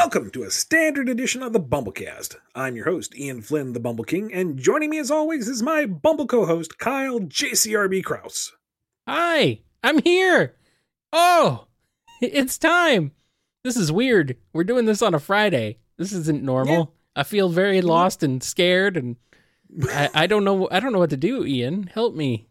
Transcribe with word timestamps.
Welcome 0.00 0.30
to 0.30 0.44
a 0.44 0.50
standard 0.52 1.08
edition 1.08 1.42
of 1.42 1.52
the 1.52 1.58
BumbleKast. 1.58 2.36
I'm 2.54 2.76
your 2.76 2.84
host, 2.84 3.18
Ian 3.18 3.42
Flynn, 3.42 3.72
the 3.72 3.80
Bumble 3.80 4.04
King, 4.04 4.32
and 4.32 4.56
joining 4.56 4.90
me 4.90 4.98
as 5.00 5.10
always 5.10 5.48
is 5.48 5.60
my 5.60 5.86
Bumble 5.86 6.28
co 6.28 6.46
host, 6.46 6.78
Kyle 6.78 7.18
JCRB 7.18 8.04
Crouse. 8.04 8.52
Hi, 9.08 9.62
I'm 9.82 10.00
here. 10.02 10.54
Oh, 11.12 11.66
it's 12.22 12.58
time. 12.58 13.10
This 13.64 13.76
is 13.76 13.90
weird. 13.90 14.36
We're 14.52 14.62
doing 14.62 14.84
this 14.84 15.02
on 15.02 15.14
a 15.14 15.18
Friday. 15.18 15.78
This 15.96 16.12
isn't 16.12 16.44
normal. 16.44 16.94
I 17.16 17.24
feel 17.24 17.48
very 17.48 17.82
lost 17.82 18.22
and 18.22 18.40
scared, 18.40 18.96
and 18.96 19.16
I, 19.90 20.10
I 20.14 20.26
don't 20.28 20.44
know. 20.44 20.68
I 20.70 20.78
don't 20.78 20.92
know 20.92 21.00
what 21.00 21.10
to 21.10 21.16
do. 21.16 21.44
Ian, 21.44 21.90
help 21.92 22.14
me. 22.14 22.48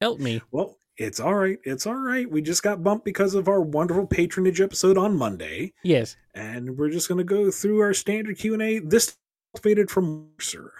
Help 0.00 0.18
me. 0.18 0.40
Well, 0.50 0.78
it's 0.98 1.20
all 1.20 1.34
right. 1.34 1.58
It's 1.64 1.86
all 1.86 1.94
right. 1.94 2.30
We 2.30 2.40
just 2.42 2.62
got 2.62 2.82
bumped 2.82 3.04
because 3.04 3.34
of 3.34 3.48
our 3.48 3.60
wonderful 3.60 4.06
Patreon 4.06 4.58
episode 4.60 4.96
on 4.98 5.16
Monday, 5.16 5.72
Yes. 5.82 6.16
and 6.34 6.76
we're 6.78 6.90
just 6.90 7.08
going 7.08 7.18
to 7.18 7.24
go 7.24 7.50
through 7.50 7.80
our 7.80 7.92
standard 7.94 8.38
Q&A. 8.38 8.78
This 8.78 9.16
faded 9.62 9.90
from 9.90 10.28
sir. 10.40 10.72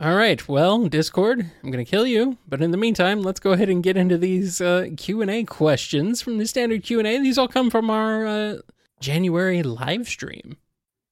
All 0.00 0.14
right. 0.14 0.48
Well, 0.48 0.88
Discord, 0.88 1.44
I'm 1.62 1.70
gonna 1.70 1.84
kill 1.84 2.06
you. 2.06 2.38
But 2.48 2.62
in 2.62 2.70
the 2.70 2.78
meantime, 2.78 3.20
let's 3.22 3.38
go 3.40 3.52
ahead 3.52 3.68
and 3.68 3.82
get 3.82 3.98
into 3.98 4.16
these 4.16 4.58
uh, 4.60 4.88
Q 4.96 5.20
and 5.20 5.30
A 5.30 5.44
questions 5.44 6.22
from 6.22 6.38
the 6.38 6.46
standard 6.46 6.82
Q 6.82 7.00
and 7.00 7.06
A. 7.06 7.18
These 7.18 7.36
all 7.36 7.48
come 7.48 7.68
from 7.68 7.90
our 7.90 8.26
uh, 8.26 8.56
January 9.00 9.62
live 9.62 10.08
stream. 10.08 10.56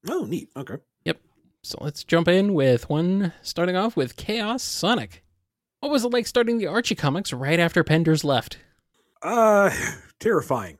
Oh, 0.08 0.24
neat. 0.24 0.48
Okay. 0.56 0.76
Yep. 1.04 1.20
So 1.64 1.76
let's 1.82 2.02
jump 2.02 2.28
in 2.28 2.54
with 2.54 2.88
one 2.88 3.34
starting 3.42 3.76
off 3.76 3.94
with 3.94 4.16
Chaos 4.16 4.62
Sonic. 4.62 5.22
What 5.80 5.92
was 5.92 6.04
it 6.04 6.12
like 6.12 6.26
starting 6.26 6.58
the 6.58 6.66
Archie 6.66 6.94
comics 6.94 7.32
right 7.32 7.60
after 7.60 7.84
Penders 7.84 8.24
left? 8.24 8.58
Uh, 9.22 9.70
terrifying. 10.18 10.78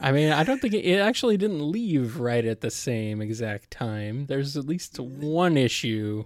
I 0.00 0.10
mean, 0.12 0.32
I 0.32 0.42
don't 0.42 0.60
think 0.60 0.74
it, 0.74 0.84
it 0.84 0.98
actually 0.98 1.36
didn't 1.36 1.70
leave 1.70 2.18
right 2.18 2.44
at 2.44 2.60
the 2.60 2.70
same 2.70 3.22
exact 3.22 3.70
time. 3.70 4.26
There's 4.26 4.56
at 4.56 4.66
least 4.66 4.98
one 4.98 5.56
issue 5.56 6.24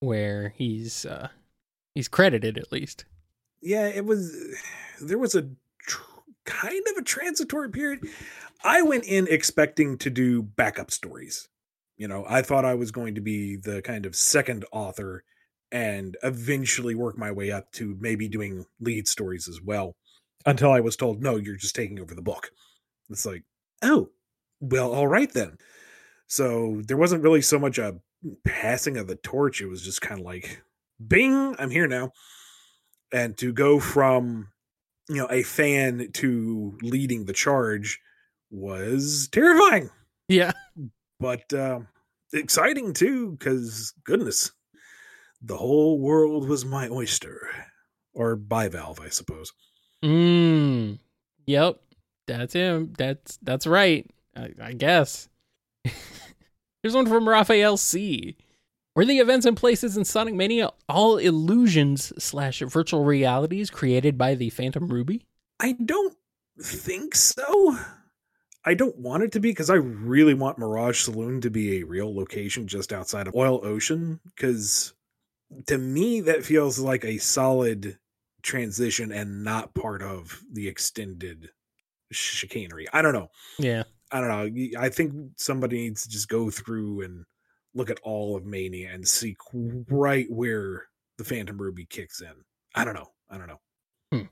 where 0.00 0.52
he's 0.56 1.06
uh 1.06 1.28
he's 1.94 2.08
credited 2.08 2.58
at 2.58 2.72
least. 2.72 3.04
yeah, 3.62 3.86
it 3.86 4.04
was. 4.04 4.36
There 5.00 5.18
was 5.18 5.34
a 5.34 5.48
tr- 5.86 6.02
kind 6.44 6.82
of 6.90 6.96
a 6.98 7.02
transitory 7.02 7.70
period. 7.70 8.06
I 8.62 8.82
went 8.82 9.04
in 9.04 9.26
expecting 9.28 9.96
to 9.98 10.10
do 10.10 10.42
backup 10.42 10.90
stories. 10.90 11.48
You 11.96 12.08
know, 12.08 12.24
I 12.28 12.42
thought 12.42 12.64
I 12.64 12.74
was 12.74 12.90
going 12.90 13.14
to 13.14 13.20
be 13.20 13.56
the 13.56 13.80
kind 13.82 14.04
of 14.04 14.16
second 14.16 14.64
author 14.72 15.22
and 15.74 16.16
eventually 16.22 16.94
work 16.94 17.18
my 17.18 17.32
way 17.32 17.50
up 17.50 17.70
to 17.72 17.96
maybe 17.98 18.28
doing 18.28 18.64
lead 18.80 19.08
stories 19.08 19.48
as 19.48 19.60
well. 19.60 19.96
Until 20.46 20.70
I 20.70 20.78
was 20.78 20.94
told, 20.94 21.20
no, 21.20 21.34
you're 21.36 21.56
just 21.56 21.74
taking 21.74 21.98
over 21.98 22.14
the 22.14 22.22
book. 22.22 22.50
It's 23.10 23.26
like, 23.26 23.42
oh, 23.82 24.10
well, 24.60 24.92
all 24.94 25.08
right 25.08 25.30
then. 25.32 25.58
So 26.28 26.80
there 26.86 26.96
wasn't 26.96 27.24
really 27.24 27.42
so 27.42 27.58
much 27.58 27.78
a 27.78 27.96
passing 28.44 28.96
of 28.98 29.08
the 29.08 29.16
torch. 29.16 29.60
It 29.60 29.66
was 29.66 29.82
just 29.82 30.00
kind 30.00 30.20
of 30.20 30.24
like, 30.24 30.62
bing, 31.04 31.56
I'm 31.58 31.70
here 31.70 31.88
now. 31.88 32.12
And 33.12 33.36
to 33.38 33.52
go 33.52 33.80
from, 33.80 34.48
you 35.08 35.16
know, 35.16 35.28
a 35.28 35.42
fan 35.42 36.10
to 36.12 36.78
leading 36.82 37.24
the 37.24 37.32
charge 37.32 38.00
was 38.50 39.28
terrifying 39.32 39.90
Yeah. 40.28 40.52
but 41.18 41.52
uh, 41.52 41.80
exciting 42.32 42.92
too 42.92 43.32
because 43.32 43.92
goodness 44.04 44.52
the 45.44 45.56
whole 45.56 45.98
world 45.98 46.48
was 46.48 46.64
my 46.64 46.88
oyster 46.88 47.48
or 48.14 48.36
bivalve 48.36 49.00
i 49.00 49.08
suppose 49.08 49.52
Mm. 50.02 50.98
Yep. 51.46 51.80
That's 52.26 52.52
him. 52.52 52.92
That's 52.98 53.38
that's 53.42 53.66
right. 53.66 54.06
I, 54.36 54.50
I 54.60 54.72
guess. 54.74 55.30
Here's 56.82 56.94
one 56.94 57.06
from 57.06 57.26
Raphael 57.26 57.78
C. 57.78 58.36
Were 58.94 59.06
the 59.06 59.18
events 59.18 59.46
and 59.46 59.56
places 59.56 59.96
in 59.96 60.04
Sonic 60.04 60.34
Mania 60.34 60.70
all 60.90 61.16
illusions 61.16 62.12
slash 62.22 62.60
virtual 62.60 63.02
realities 63.04 63.70
created 63.70 64.18
by 64.18 64.34
the 64.34 64.50
Phantom 64.50 64.88
Ruby? 64.88 65.24
i 65.60 65.72
don't 65.84 66.16
think 66.60 67.14
so 67.14 67.76
i 68.64 68.74
don't 68.74 68.98
want 68.98 69.22
it 69.22 69.30
to 69.32 69.40
be 69.40 69.50
because 69.50 69.70
i 69.70 69.74
really 69.74 70.34
want 70.34 70.58
mirage 70.58 71.00
saloon 71.00 71.40
to 71.40 71.48
be 71.48 71.78
a 71.78 71.84
real 71.84 72.14
location 72.14 72.66
just 72.66 72.92
outside 72.92 73.28
of 73.28 73.34
oil 73.36 73.60
ocean 73.64 74.18
because 74.34 74.92
to 75.66 75.78
me 75.78 76.20
that 76.22 76.44
feels 76.44 76.78
like 76.78 77.04
a 77.04 77.18
solid 77.18 77.98
transition 78.42 79.12
and 79.12 79.44
not 79.44 79.74
part 79.74 80.02
of 80.02 80.40
the 80.52 80.68
extended 80.68 81.50
chicanery 82.12 82.86
i 82.92 83.00
don't 83.02 83.14
know 83.14 83.28
Yeah. 83.58 83.84
I 84.12 84.20
don't 84.20 84.28
know. 84.54 84.80
I 84.80 84.90
think 84.90 85.12
somebody 85.38 85.78
needs 85.78 86.02
to 86.04 86.08
just 86.08 86.28
go 86.28 86.48
through 86.48 87.00
and 87.00 87.24
look 87.74 87.90
at 87.90 87.98
all 88.04 88.36
of 88.36 88.44
Mania 88.44 88.90
and 88.92 89.08
see 89.08 89.36
right 89.90 90.26
where 90.30 90.84
the 91.18 91.24
Phantom 91.24 91.56
Ruby 91.60 91.84
kicks 91.86 92.20
in. 92.20 92.32
I 92.76 92.84
don't 92.84 92.94
know. 92.94 93.10
I 93.28 93.38
don't 93.38 93.48
know. 93.48 93.60
Hmm. 94.12 94.26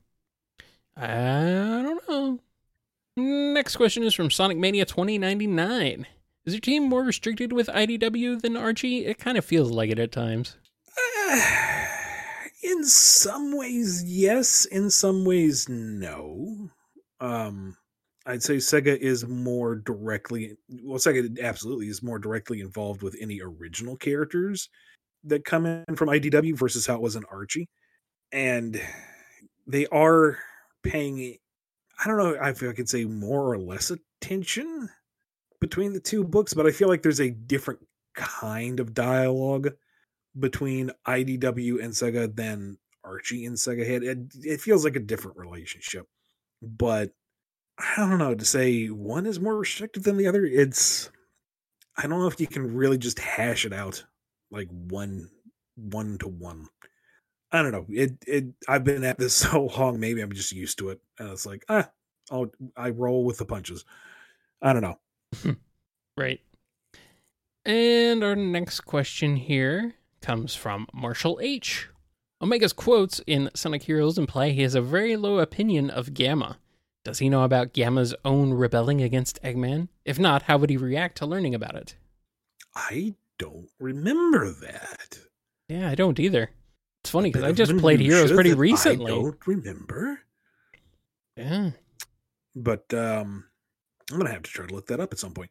I 0.96 1.82
don't 1.82 2.08
know. 2.08 2.38
Next 3.16 3.74
question 3.74 4.04
is 4.04 4.14
from 4.14 4.30
Sonic 4.30 4.56
Mania 4.58 4.84
2099. 4.84 6.06
Is 6.44 6.54
your 6.54 6.60
team 6.60 6.84
more 6.88 7.02
restricted 7.02 7.52
with 7.52 7.66
IDW 7.66 8.40
than 8.40 8.56
Archie? 8.56 9.06
It 9.06 9.18
kind 9.18 9.36
of 9.36 9.44
feels 9.44 9.72
like 9.72 9.90
it 9.90 9.98
at 9.98 10.12
times. 10.12 10.58
in 12.62 12.84
some 12.84 13.56
ways, 13.56 14.04
yes. 14.04 14.64
In 14.66 14.90
some 14.90 15.24
ways, 15.24 15.68
no. 15.68 16.70
Um, 17.20 17.76
I'd 18.26 18.42
say 18.42 18.56
Sega 18.56 18.96
is 18.96 19.26
more 19.26 19.76
directly. 19.76 20.56
Well, 20.82 20.98
Sega 20.98 21.42
absolutely 21.42 21.88
is 21.88 22.02
more 22.02 22.18
directly 22.18 22.60
involved 22.60 23.02
with 23.02 23.16
any 23.20 23.40
original 23.40 23.96
characters 23.96 24.68
that 25.24 25.44
come 25.44 25.66
in 25.66 25.96
from 25.96 26.08
IDW 26.08 26.56
versus 26.56 26.86
how 26.86 26.96
it 26.96 27.02
was 27.02 27.16
in 27.16 27.24
Archie, 27.30 27.68
and 28.32 28.80
they 29.66 29.86
are 29.86 30.38
paying. 30.82 31.36
I 32.04 32.08
don't 32.08 32.18
know 32.18 32.36
if 32.44 32.62
I 32.62 32.72
could 32.72 32.88
say 32.88 33.04
more 33.04 33.52
or 33.52 33.58
less 33.58 33.92
attention 33.92 34.88
between 35.60 35.92
the 35.92 36.00
two 36.00 36.24
books, 36.24 36.54
but 36.54 36.66
I 36.66 36.72
feel 36.72 36.88
like 36.88 37.02
there's 37.02 37.20
a 37.20 37.30
different 37.30 37.80
kind 38.14 38.80
of 38.80 38.94
dialogue 38.94 39.70
between 40.38 40.90
IDW 41.06 41.82
and 41.82 41.92
Sega 41.92 42.34
than 42.34 42.78
Archie 43.04 43.46
and 43.46 43.56
Sega 43.56 43.86
had. 43.86 44.02
It, 44.02 44.18
it 44.42 44.60
feels 44.60 44.84
like 44.84 44.96
a 44.96 45.00
different 45.00 45.36
relationship, 45.36 46.06
but 46.60 47.10
I 47.78 47.94
don't 47.96 48.18
know 48.18 48.34
to 48.34 48.44
say 48.44 48.86
one 48.86 49.26
is 49.26 49.40
more 49.40 49.56
restrictive 49.56 50.02
than 50.02 50.16
the 50.16 50.26
other. 50.26 50.44
It's 50.44 51.10
I 51.96 52.02
don't 52.02 52.20
know 52.20 52.26
if 52.26 52.40
you 52.40 52.46
can 52.46 52.74
really 52.74 52.98
just 52.98 53.18
hash 53.18 53.64
it 53.64 53.72
out 53.72 54.04
like 54.50 54.68
one 54.70 55.28
one 55.76 56.18
to 56.18 56.28
one. 56.28 56.66
I 57.50 57.62
don't 57.62 57.72
know. 57.72 57.86
It 57.90 58.12
it 58.26 58.46
I've 58.68 58.84
been 58.84 59.04
at 59.04 59.18
this 59.18 59.34
so 59.34 59.66
long, 59.76 60.00
maybe 60.00 60.20
I'm 60.20 60.32
just 60.32 60.52
used 60.52 60.78
to 60.78 60.90
it, 60.90 61.00
and 61.18 61.30
it's 61.30 61.46
like 61.46 61.64
ah, 61.68 61.90
I'll 62.30 62.50
I 62.76 62.90
roll 62.90 63.24
with 63.24 63.38
the 63.38 63.44
punches. 63.44 63.84
I 64.60 64.72
don't 64.72 64.82
know. 64.82 64.98
Right. 66.16 66.40
And 67.64 68.22
our 68.22 68.36
next 68.36 68.80
question 68.80 69.36
here 69.36 69.94
comes 70.22 70.54
from 70.54 70.86
Marshall 70.92 71.38
H. 71.42 71.88
Omega's 72.40 72.72
quotes 72.72 73.20
in 73.26 73.50
Sonic 73.54 73.82
Heroes 73.84 74.18
imply 74.18 74.50
he 74.50 74.62
has 74.62 74.74
a 74.74 74.80
very 74.80 75.16
low 75.16 75.38
opinion 75.38 75.90
of 75.90 76.14
Gamma. 76.14 76.58
Does 77.04 77.18
he 77.18 77.28
know 77.28 77.42
about 77.44 77.72
Gamma's 77.72 78.14
own 78.24 78.54
rebelling 78.54 79.02
against 79.02 79.42
Eggman? 79.42 79.88
If 80.04 80.18
not, 80.18 80.42
how 80.42 80.56
would 80.58 80.70
he 80.70 80.76
react 80.76 81.18
to 81.18 81.26
learning 81.26 81.54
about 81.54 81.74
it? 81.74 81.96
I 82.74 83.14
don't 83.38 83.68
remember 83.78 84.50
that. 84.52 85.18
Yeah, 85.68 85.88
I 85.90 85.94
don't 85.94 86.18
either. 86.18 86.50
It's 87.02 87.10
funny 87.10 87.30
because 87.30 87.44
I 87.44 87.52
just 87.52 87.76
played 87.78 88.00
Heroes 88.00 88.30
pretty 88.32 88.54
recently. 88.54 89.10
I 89.12 89.14
don't 89.16 89.46
remember. 89.46 90.20
Yeah. 91.36 91.70
but 92.54 92.92
um 92.92 93.44
i'm 94.10 94.18
gonna 94.18 94.30
have 94.30 94.42
to 94.42 94.50
try 94.50 94.66
to 94.66 94.74
look 94.74 94.88
that 94.88 95.00
up 95.00 95.12
at 95.14 95.18
some 95.18 95.32
point 95.32 95.50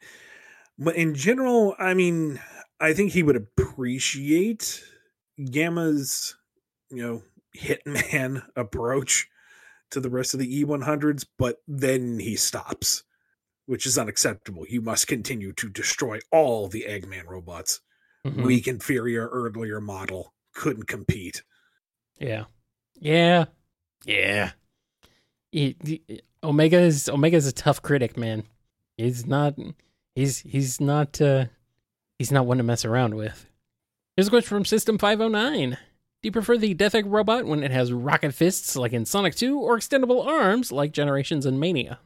but 0.78 0.96
in 0.96 1.16
general 1.16 1.74
i 1.80 1.96
mean 1.96 2.40
i 2.80 2.94
think 2.94 3.12
he 3.12 3.24
would 3.24 3.36
appreciate 3.72 4.84
gamma's 5.46 6.36
you 6.90 7.02
know 7.02 7.22
hitman 7.58 8.44
approach 8.56 9.28
to 9.90 10.00
the 10.00 10.10
rest 10.10 10.34
of 10.34 10.40
the 10.40 10.64
e100s 10.64 11.26
but 11.38 11.58
then 11.68 12.20
he 12.20 12.36
stops 12.36 13.04
which 13.66 13.86
is 13.86 13.98
unacceptable 13.98 14.66
you 14.68 14.82
must 14.82 15.08
continue 15.08 15.52
to 15.54 15.70
destroy 15.70 16.20
all 16.32 16.68
the 16.68 16.86
eggman 16.88 17.26
robots 17.28 17.82
Mhm. 18.26 18.46
weak 18.46 18.68
inferior 18.68 19.28
earlier 19.30 19.82
model 19.82 20.34
couldn't 20.54 20.88
compete 20.88 21.42
Yeah. 22.20 22.46
Yeah. 23.00 23.46
Yeah. 24.06 24.52
He- 25.52 25.76
he- 25.84 26.22
Omega 26.44 26.80
is 26.80 27.10
Omega 27.10 27.38
is 27.38 27.48
a 27.48 27.52
tough 27.52 27.82
critic, 27.82 28.16
man. 28.18 28.44
He's 28.96 29.26
not 29.26 29.56
he's 30.14 30.38
he's 30.40 30.80
not 30.80 31.20
uh 31.20 31.46
he's 32.20 32.32
not 32.32 32.46
one 32.46 32.58
to 32.58 32.64
mess 32.64 32.86
around 32.86 33.16
with. 33.16 33.48
Here's 34.22 34.28
a 34.28 34.30
question 34.30 34.50
from 34.50 34.66
System 34.66 35.00
509. 35.00 35.72
Do 35.72 35.78
you 36.22 36.32
prefer 36.32 36.56
the 36.56 36.76
Death 36.76 36.94
Egg 36.94 37.08
robot 37.08 37.46
when 37.48 37.64
it 37.64 37.72
has 37.72 37.92
rocket 37.92 38.36
fists 38.36 38.76
like 38.76 38.94
in 38.94 39.04
Sonic 39.04 39.34
2 39.34 39.58
or 39.58 39.80
extendable 39.80 40.24
arms 40.28 40.72
like 40.72 40.92
Generations 40.92 41.44
and 41.48 41.60
Mania? 41.60 41.98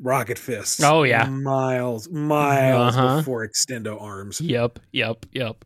Rocket 0.00 0.38
fists. 0.38 0.82
Oh, 0.82 1.02
yeah. 1.02 1.26
miles, 1.26 2.08
miles 2.08 2.96
Uh-huh. 2.96 3.16
before 3.18 3.46
Extendo 3.46 4.00
Arms. 4.00 4.40
Yep, 4.40 4.78
yep, 4.92 5.26
yep. 5.32 5.62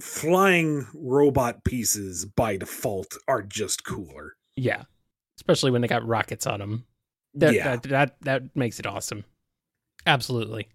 Flying 0.00 0.88
robot 0.94 1.62
pieces 1.62 2.24
by 2.24 2.56
default 2.56 3.16
are 3.28 3.42
just 3.42 3.84
cooler. 3.84 4.32
Yeah. 4.56 4.82
Especially 5.38 5.70
when 5.70 5.80
they 5.82 5.86
got 5.86 6.04
rockets 6.04 6.44
on 6.44 6.58
them. 6.58 6.86
That, 7.34 7.54
yeah, 7.54 7.76
that 7.76 7.82
that 7.84 8.16
that 8.22 8.56
makes 8.56 8.80
it 8.80 8.86
awesome. 8.86 9.24
Absolutely. 10.08 10.66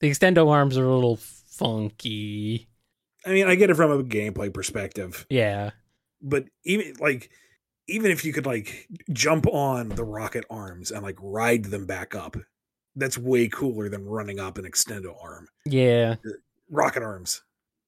The 0.00 0.10
extendo 0.10 0.50
arms 0.50 0.76
are 0.76 0.84
a 0.84 0.94
little 0.94 1.16
funky. 1.16 2.67
I 3.28 3.32
mean, 3.32 3.46
I 3.46 3.54
get 3.54 3.70
it 3.70 3.74
from 3.74 3.90
a 3.90 4.02
gameplay 4.02 4.52
perspective, 4.52 5.26
Yeah. 5.28 5.70
but 6.22 6.44
even 6.64 6.94
like, 7.00 7.30
even 7.86 8.10
if 8.10 8.24
you 8.24 8.32
could 8.32 8.46
like 8.46 8.88
jump 9.12 9.46
on 9.46 9.90
the 9.90 10.04
rocket 10.04 10.44
arms 10.50 10.90
and 10.90 11.02
like 11.02 11.16
ride 11.20 11.64
them 11.66 11.86
back 11.86 12.14
up, 12.14 12.36
that's 12.96 13.16
way 13.18 13.48
cooler 13.48 13.88
than 13.88 14.04
running 14.06 14.40
up 14.40 14.58
an 14.58 14.64
extendo 14.64 15.14
arm. 15.22 15.48
Yeah. 15.64 16.16
Rocket 16.70 17.02
arms. 17.02 17.42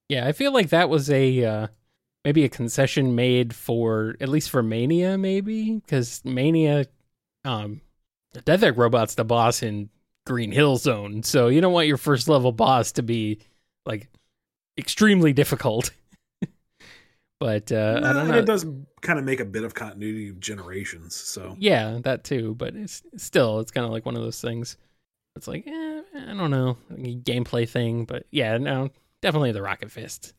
Yeah, 0.09 0.27
I 0.27 0.33
feel 0.33 0.53
like 0.53 0.71
that 0.71 0.89
was 0.89 1.11
a 1.11 1.45
uh 1.45 1.67
maybe 2.25 2.45
a 2.45 2.49
concession 2.49 3.15
made 3.15 3.55
for 3.55 4.17
at 4.21 4.29
least 4.29 4.51
for 4.51 4.63
Mania 4.63 5.17
maybe 5.19 5.81
cuz 5.89 6.23
Mania 6.25 6.85
um 7.45 7.81
the 8.33 8.41
Death 8.43 8.63
Egg 8.63 8.79
robot's 8.79 9.15
the 9.17 9.25
boss 9.25 9.63
in 9.63 9.89
Green 10.27 10.53
Hill 10.53 10.77
Zone. 10.77 11.23
So 11.23 11.49
you 11.49 11.61
don't 11.61 11.73
want 11.73 11.89
your 11.89 11.97
first 11.97 12.29
level 12.29 12.53
boss 12.53 12.93
to 12.93 13.03
be 13.03 13.41
like 13.87 14.09
extremely 14.81 15.33
difficult. 15.33 15.91
but 17.41 17.71
uh 17.71 18.01
I 18.03 18.13
don't 18.13 18.29
know. 18.29 18.39
It 18.39 18.47
does 18.47 18.67
kind 19.03 19.19
of 19.19 19.25
make 19.25 19.41
a 19.41 19.45
bit 19.45 19.65
of 19.65 19.75
continuity 19.75 20.29
of 20.29 20.41
generations. 20.41 21.15
So 21.15 21.57
Yeah, 21.59 21.99
that 22.03 22.25
too, 22.25 22.55
but 22.57 22.75
it's 22.75 23.03
still 23.17 23.61
it's 23.61 23.71
kind 23.71 23.85
of 23.85 23.93
like 23.93 24.05
one 24.07 24.17
of 24.17 24.23
those 24.23 24.41
things. 24.41 24.77
It's 25.37 25.47
like, 25.47 25.67
eh, 25.67 26.01
I 26.29 26.35
don't 26.35 26.51
know, 26.51 26.77
a 26.91 27.17
gameplay 27.17 27.69
thing, 27.69 28.05
but 28.05 28.27
yeah, 28.33 28.59
no, 28.59 28.91
definitely 29.23 29.53
the 29.53 29.63
Rocket 29.63 29.93
Fist. 29.93 30.35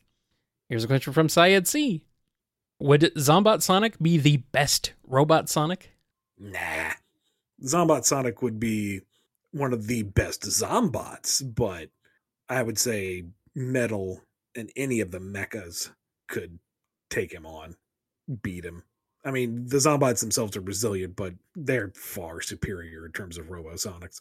Here's 0.68 0.84
a 0.84 0.86
question 0.86 1.14
from 1.14 1.30
Syed 1.30 1.66
C. 1.66 2.02
Would 2.78 3.14
Zombot 3.16 3.62
Sonic 3.62 3.98
be 3.98 4.18
the 4.18 4.38
best 4.38 4.92
robot 5.06 5.48
Sonic? 5.48 5.92
nah, 6.38 6.92
Zombot 7.64 8.04
Sonic 8.04 8.42
would 8.42 8.58
be 8.58 9.00
one 9.52 9.72
of 9.72 9.86
the 9.86 10.02
best 10.02 10.42
Zombots, 10.42 11.42
but 11.54 11.90
I 12.48 12.62
would 12.62 12.78
say 12.78 13.24
Metal 13.54 14.20
and 14.56 14.70
any 14.76 15.00
of 15.00 15.10
the 15.10 15.18
mechas 15.18 15.90
could 16.28 16.58
take 17.10 17.32
him 17.32 17.46
on, 17.46 17.76
beat 18.42 18.64
him. 18.64 18.82
I 19.24 19.30
mean, 19.30 19.66
the 19.68 19.76
Zombots 19.76 20.20
themselves 20.20 20.56
are 20.56 20.60
resilient, 20.62 21.14
but 21.16 21.34
they're 21.54 21.92
far 21.94 22.40
superior 22.40 23.06
in 23.06 23.12
terms 23.12 23.38
of 23.38 23.50
Robo 23.50 23.74
Sonics. 23.74 24.20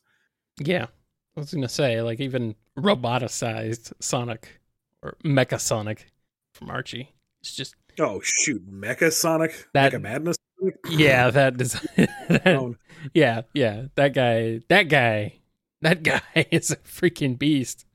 Yeah, 0.60 0.86
I 1.36 1.40
was 1.40 1.54
gonna 1.54 1.68
say 1.70 2.02
like 2.02 2.20
even 2.20 2.56
roboticized 2.78 3.94
Sonic 4.00 4.60
or 5.02 5.18
Mecha 5.24 5.60
Sonic 5.60 6.12
from 6.54 6.70
Archie. 6.70 7.16
It's 7.42 7.56
just 7.56 7.76
Oh 8.00 8.22
shoot, 8.24 8.70
Mecha 8.72 9.12
Sonic, 9.12 9.68
That- 9.74 9.94
Mecha 9.94 10.02
Madness. 10.02 10.38
Yeah, 10.90 11.32
that 11.32 11.58
design. 11.58 11.82
that- 11.98 12.76
Yeah, 13.16 13.42
yeah. 13.54 13.86
That 13.96 14.14
guy, 14.14 14.60
that 14.70 14.84
guy, 14.84 15.40
that 15.82 16.04
guy 16.04 16.22
is 16.52 16.70
a 16.70 16.76
freaking 16.78 17.40
beast. 17.40 17.86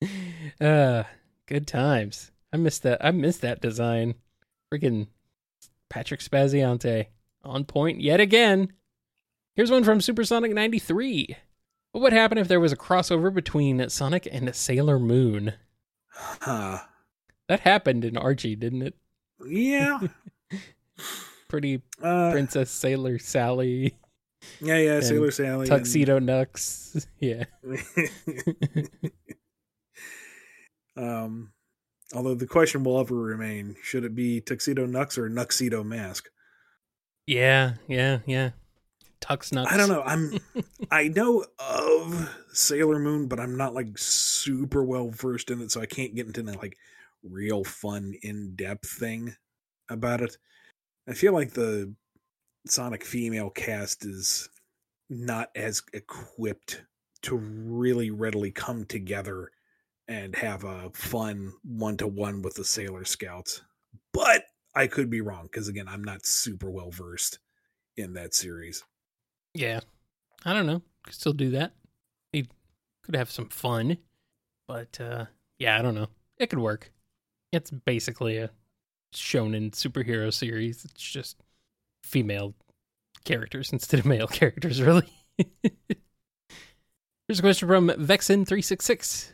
uh, 0.60 1.04
good 1.46 1.66
times. 1.66 2.30
I 2.52 2.56
missed 2.56 2.82
that. 2.84 3.04
I 3.04 3.10
missed 3.10 3.40
that 3.42 3.60
design. 3.60 4.14
Freaking 4.72 5.08
Patrick 5.88 6.20
Spaziante 6.20 7.06
on 7.42 7.64
point 7.64 8.00
yet 8.00 8.20
again. 8.20 8.72
Here's 9.54 9.70
one 9.70 9.84
from 9.84 10.00
Supersonic 10.00 10.52
93. 10.52 11.36
What 11.92 12.02
would 12.02 12.12
happen 12.12 12.38
if 12.38 12.48
there 12.48 12.60
was 12.60 12.70
a 12.72 12.76
crossover 12.76 13.32
between 13.32 13.88
Sonic 13.88 14.28
and 14.30 14.54
Sailor 14.54 14.98
Moon? 14.98 15.54
huh. 16.10 16.78
That 17.48 17.60
happened 17.60 18.04
in 18.04 18.16
Archie, 18.18 18.56
didn't 18.56 18.82
it? 18.82 18.94
Yeah. 19.46 19.98
Pretty 21.48 21.80
Uh, 22.02 22.30
Princess 22.30 22.70
Sailor 22.70 23.18
Sally, 23.18 23.96
yeah, 24.60 24.76
yeah, 24.76 24.94
and 24.96 25.04
Sailor 25.04 25.30
Sally. 25.30 25.60
and- 25.60 25.66
Tuxedo 25.68 26.18
Nux. 26.18 27.06
Yeah. 27.18 27.44
Um, 30.98 31.52
although 32.12 32.34
the 32.34 32.46
question 32.46 32.84
will 32.84 33.00
ever 33.00 33.14
remain: 33.14 33.76
Should 33.82 34.04
it 34.04 34.14
be 34.14 34.40
Tuxedo 34.40 34.86
Nux 34.86 35.16
or 35.16 35.30
Nuxedo 35.30 35.84
Mask? 35.84 36.28
Yeah, 37.26 37.74
yeah, 37.86 38.18
yeah. 38.26 38.50
Tux 39.20 39.52
Nux. 39.52 39.66
I 39.68 39.76
don't 39.76 39.88
know. 39.88 40.02
I'm 40.02 40.38
I 40.90 41.08
know 41.08 41.44
of 41.58 42.36
Sailor 42.52 42.98
Moon, 42.98 43.28
but 43.28 43.40
I'm 43.40 43.56
not 43.56 43.74
like 43.74 43.96
super 43.96 44.82
well 44.82 45.10
versed 45.10 45.50
in 45.50 45.60
it, 45.60 45.70
so 45.70 45.80
I 45.80 45.86
can't 45.86 46.14
get 46.14 46.26
into 46.26 46.42
the 46.42 46.56
like 46.58 46.76
real 47.22 47.64
fun 47.64 48.14
in 48.22 48.54
depth 48.56 48.88
thing 48.88 49.36
about 49.88 50.20
it. 50.20 50.36
I 51.08 51.14
feel 51.14 51.32
like 51.32 51.52
the 51.52 51.94
Sonic 52.66 53.04
female 53.04 53.50
cast 53.50 54.04
is 54.04 54.48
not 55.08 55.50
as 55.54 55.82
equipped 55.92 56.82
to 57.22 57.36
really 57.36 58.10
readily 58.10 58.50
come 58.50 58.84
together 58.84 59.50
and 60.08 60.34
have 60.34 60.64
a 60.64 60.90
fun 60.94 61.52
one 61.62 61.96
to 61.98 62.06
one 62.06 62.42
with 62.42 62.54
the 62.54 62.64
Sailor 62.64 63.04
Scouts. 63.04 63.62
But 64.12 64.44
I 64.74 64.86
could 64.86 65.10
be 65.10 65.20
wrong 65.20 65.44
because 65.44 65.68
again, 65.68 65.86
I'm 65.88 66.02
not 66.02 66.24
super 66.24 66.70
well 66.70 66.90
versed 66.90 67.38
in 67.96 68.14
that 68.14 68.34
series. 68.34 68.82
Yeah. 69.54 69.80
I 70.44 70.54
don't 70.54 70.66
know. 70.66 70.82
Could 71.04 71.14
still 71.14 71.32
do 71.32 71.50
that. 71.50 71.72
He 72.32 72.48
could 73.04 73.16
have 73.16 73.30
some 73.30 73.48
fun. 73.48 73.98
But 74.66 74.98
uh 75.00 75.26
yeah, 75.58 75.78
I 75.78 75.82
don't 75.82 75.94
know. 75.94 76.08
It 76.38 76.48
could 76.48 76.58
work. 76.58 76.92
It's 77.52 77.70
basically 77.70 78.38
a 78.38 78.50
shonen 79.14 79.72
superhero 79.72 80.32
series. 80.32 80.84
It's 80.84 81.02
just 81.02 81.42
female 82.02 82.54
characters 83.24 83.72
instead 83.72 84.00
of 84.00 84.06
male 84.06 84.26
characters, 84.28 84.80
really. 84.80 85.08
Here's 87.28 87.40
a 87.40 87.42
question 87.42 87.68
from 87.68 87.88
Vexen366. 87.88 89.32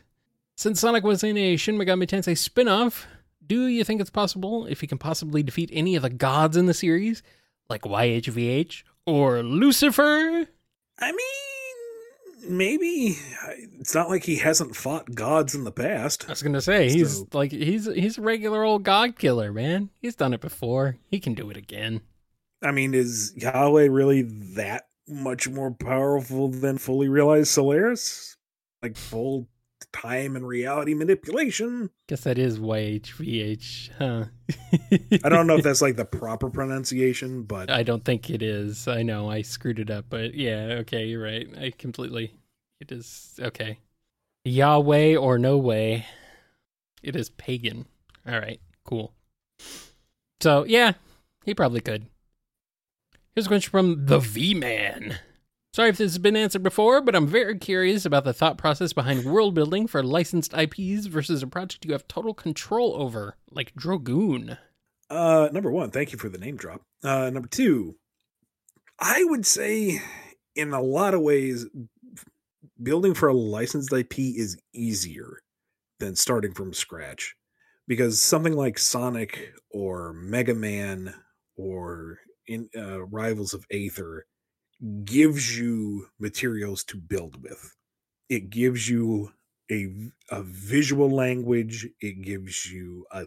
Since 0.56 0.80
Sonic 0.80 1.02
was 1.04 1.24
in 1.24 1.36
a 1.36 1.56
Shin 1.56 1.76
Megami 1.76 2.06
Tensei 2.06 2.36
spin-off, 2.38 3.06
do 3.44 3.66
you 3.66 3.84
think 3.84 4.00
it's 4.00 4.10
possible 4.10 4.66
if 4.66 4.80
he 4.80 4.86
can 4.86 4.98
possibly 4.98 5.42
defeat 5.42 5.70
any 5.72 5.96
of 5.96 6.02
the 6.02 6.10
gods 6.10 6.56
in 6.56 6.66
the 6.66 6.74
series, 6.74 7.22
like 7.68 7.82
YHVH 7.82 8.82
or 9.06 9.42
Lucifer? 9.42 10.46
I 11.00 11.10
mean, 11.12 12.56
maybe 12.56 13.16
it's 13.80 13.94
not 13.94 14.08
like 14.08 14.24
he 14.24 14.36
hasn't 14.36 14.76
fought 14.76 15.14
gods 15.14 15.54
in 15.54 15.64
the 15.64 15.72
past. 15.72 16.26
I 16.28 16.32
was 16.32 16.42
gonna 16.42 16.60
say 16.60 16.88
he's 16.88 17.18
So- 17.18 17.28
like 17.32 17.50
he's 17.50 17.86
he's 17.86 18.16
a 18.18 18.22
regular 18.22 18.62
old 18.62 18.84
god 18.84 19.18
killer, 19.18 19.52
man. 19.52 19.90
He's 20.00 20.14
done 20.14 20.32
it 20.32 20.40
before. 20.40 20.96
He 21.10 21.18
can 21.18 21.34
do 21.34 21.50
it 21.50 21.56
again. 21.56 22.00
I 22.62 22.70
mean, 22.70 22.94
is 22.94 23.34
Yahweh 23.36 23.88
really 23.90 24.22
that 24.54 24.86
much 25.08 25.48
more 25.48 25.72
powerful 25.72 26.48
than 26.48 26.78
fully 26.78 27.08
realized 27.08 27.48
Solaris? 27.48 28.36
Like 28.82 28.96
full 28.96 29.48
time 29.94 30.36
and 30.36 30.46
reality 30.46 30.92
manipulation? 30.94 31.90
Guess 32.08 32.22
that 32.22 32.38
is 32.38 32.58
YHVH, 32.58 33.90
huh? 33.98 34.24
I 35.24 35.28
don't 35.28 35.46
know 35.46 35.56
if 35.56 35.62
that's 35.64 35.80
like 35.80 35.96
the 35.96 36.04
proper 36.04 36.50
pronunciation, 36.50 37.44
but 37.44 37.70
I 37.70 37.82
don't 37.82 38.04
think 38.04 38.28
it 38.28 38.42
is. 38.42 38.88
I 38.88 39.02
know 39.02 39.30
I 39.30 39.42
screwed 39.42 39.78
it 39.78 39.90
up, 39.90 40.06
but 40.10 40.34
yeah, 40.34 40.78
okay, 40.80 41.06
you're 41.06 41.22
right. 41.22 41.48
I 41.58 41.72
completely. 41.78 42.34
It 42.80 42.92
is 42.92 43.38
okay. 43.40 43.78
Yahweh 44.44 45.16
or 45.16 45.38
no 45.38 45.56
way. 45.56 46.06
It 47.02 47.16
is 47.16 47.30
pagan. 47.30 47.86
All 48.26 48.38
right, 48.38 48.60
cool. 48.84 49.14
So 50.40 50.64
yeah, 50.64 50.94
he 51.44 51.54
probably 51.54 51.80
could. 51.80 52.06
Here's 53.34 53.46
a 53.46 53.48
question 53.48 53.70
from 53.70 54.06
the 54.06 54.18
V 54.18 54.54
Man. 54.54 55.18
Sorry 55.74 55.88
if 55.88 55.96
this 55.96 56.12
has 56.12 56.18
been 56.18 56.36
answered 56.36 56.62
before, 56.62 57.00
but 57.00 57.16
I'm 57.16 57.26
very 57.26 57.58
curious 57.58 58.04
about 58.04 58.22
the 58.22 58.32
thought 58.32 58.56
process 58.56 58.92
behind 58.92 59.24
world 59.24 59.56
building 59.56 59.88
for 59.88 60.04
licensed 60.04 60.54
IPs 60.56 61.06
versus 61.06 61.42
a 61.42 61.48
project 61.48 61.84
you 61.84 61.90
have 61.94 62.06
total 62.06 62.32
control 62.32 62.94
over, 62.94 63.36
like 63.50 63.74
Dragoon. 63.74 64.56
Uh, 65.10 65.48
number 65.50 65.72
one, 65.72 65.90
thank 65.90 66.12
you 66.12 66.18
for 66.18 66.28
the 66.28 66.38
name 66.38 66.56
drop. 66.56 66.82
Uh, 67.02 67.28
number 67.30 67.48
two, 67.48 67.96
I 69.00 69.24
would 69.24 69.44
say 69.44 70.00
in 70.54 70.72
a 70.72 70.80
lot 70.80 71.12
of 71.12 71.22
ways, 71.22 71.66
building 72.80 73.14
for 73.14 73.26
a 73.26 73.34
licensed 73.34 73.92
IP 73.92 74.20
is 74.20 74.56
easier 74.72 75.42
than 75.98 76.14
starting 76.14 76.54
from 76.54 76.72
scratch 76.72 77.34
because 77.88 78.22
something 78.22 78.54
like 78.54 78.78
Sonic 78.78 79.52
or 79.72 80.12
Mega 80.12 80.54
Man 80.54 81.16
or 81.56 82.20
in 82.46 82.68
uh, 82.76 83.04
Rivals 83.06 83.54
of 83.54 83.66
Aether 83.72 84.26
gives 85.04 85.58
you 85.58 86.06
materials 86.18 86.84
to 86.84 86.96
build 86.96 87.42
with. 87.42 87.74
It 88.28 88.50
gives 88.50 88.88
you 88.88 89.32
a, 89.70 89.88
a 90.30 90.42
visual 90.42 91.10
language. 91.10 91.88
It 92.00 92.22
gives 92.22 92.70
you 92.70 93.06
a 93.12 93.24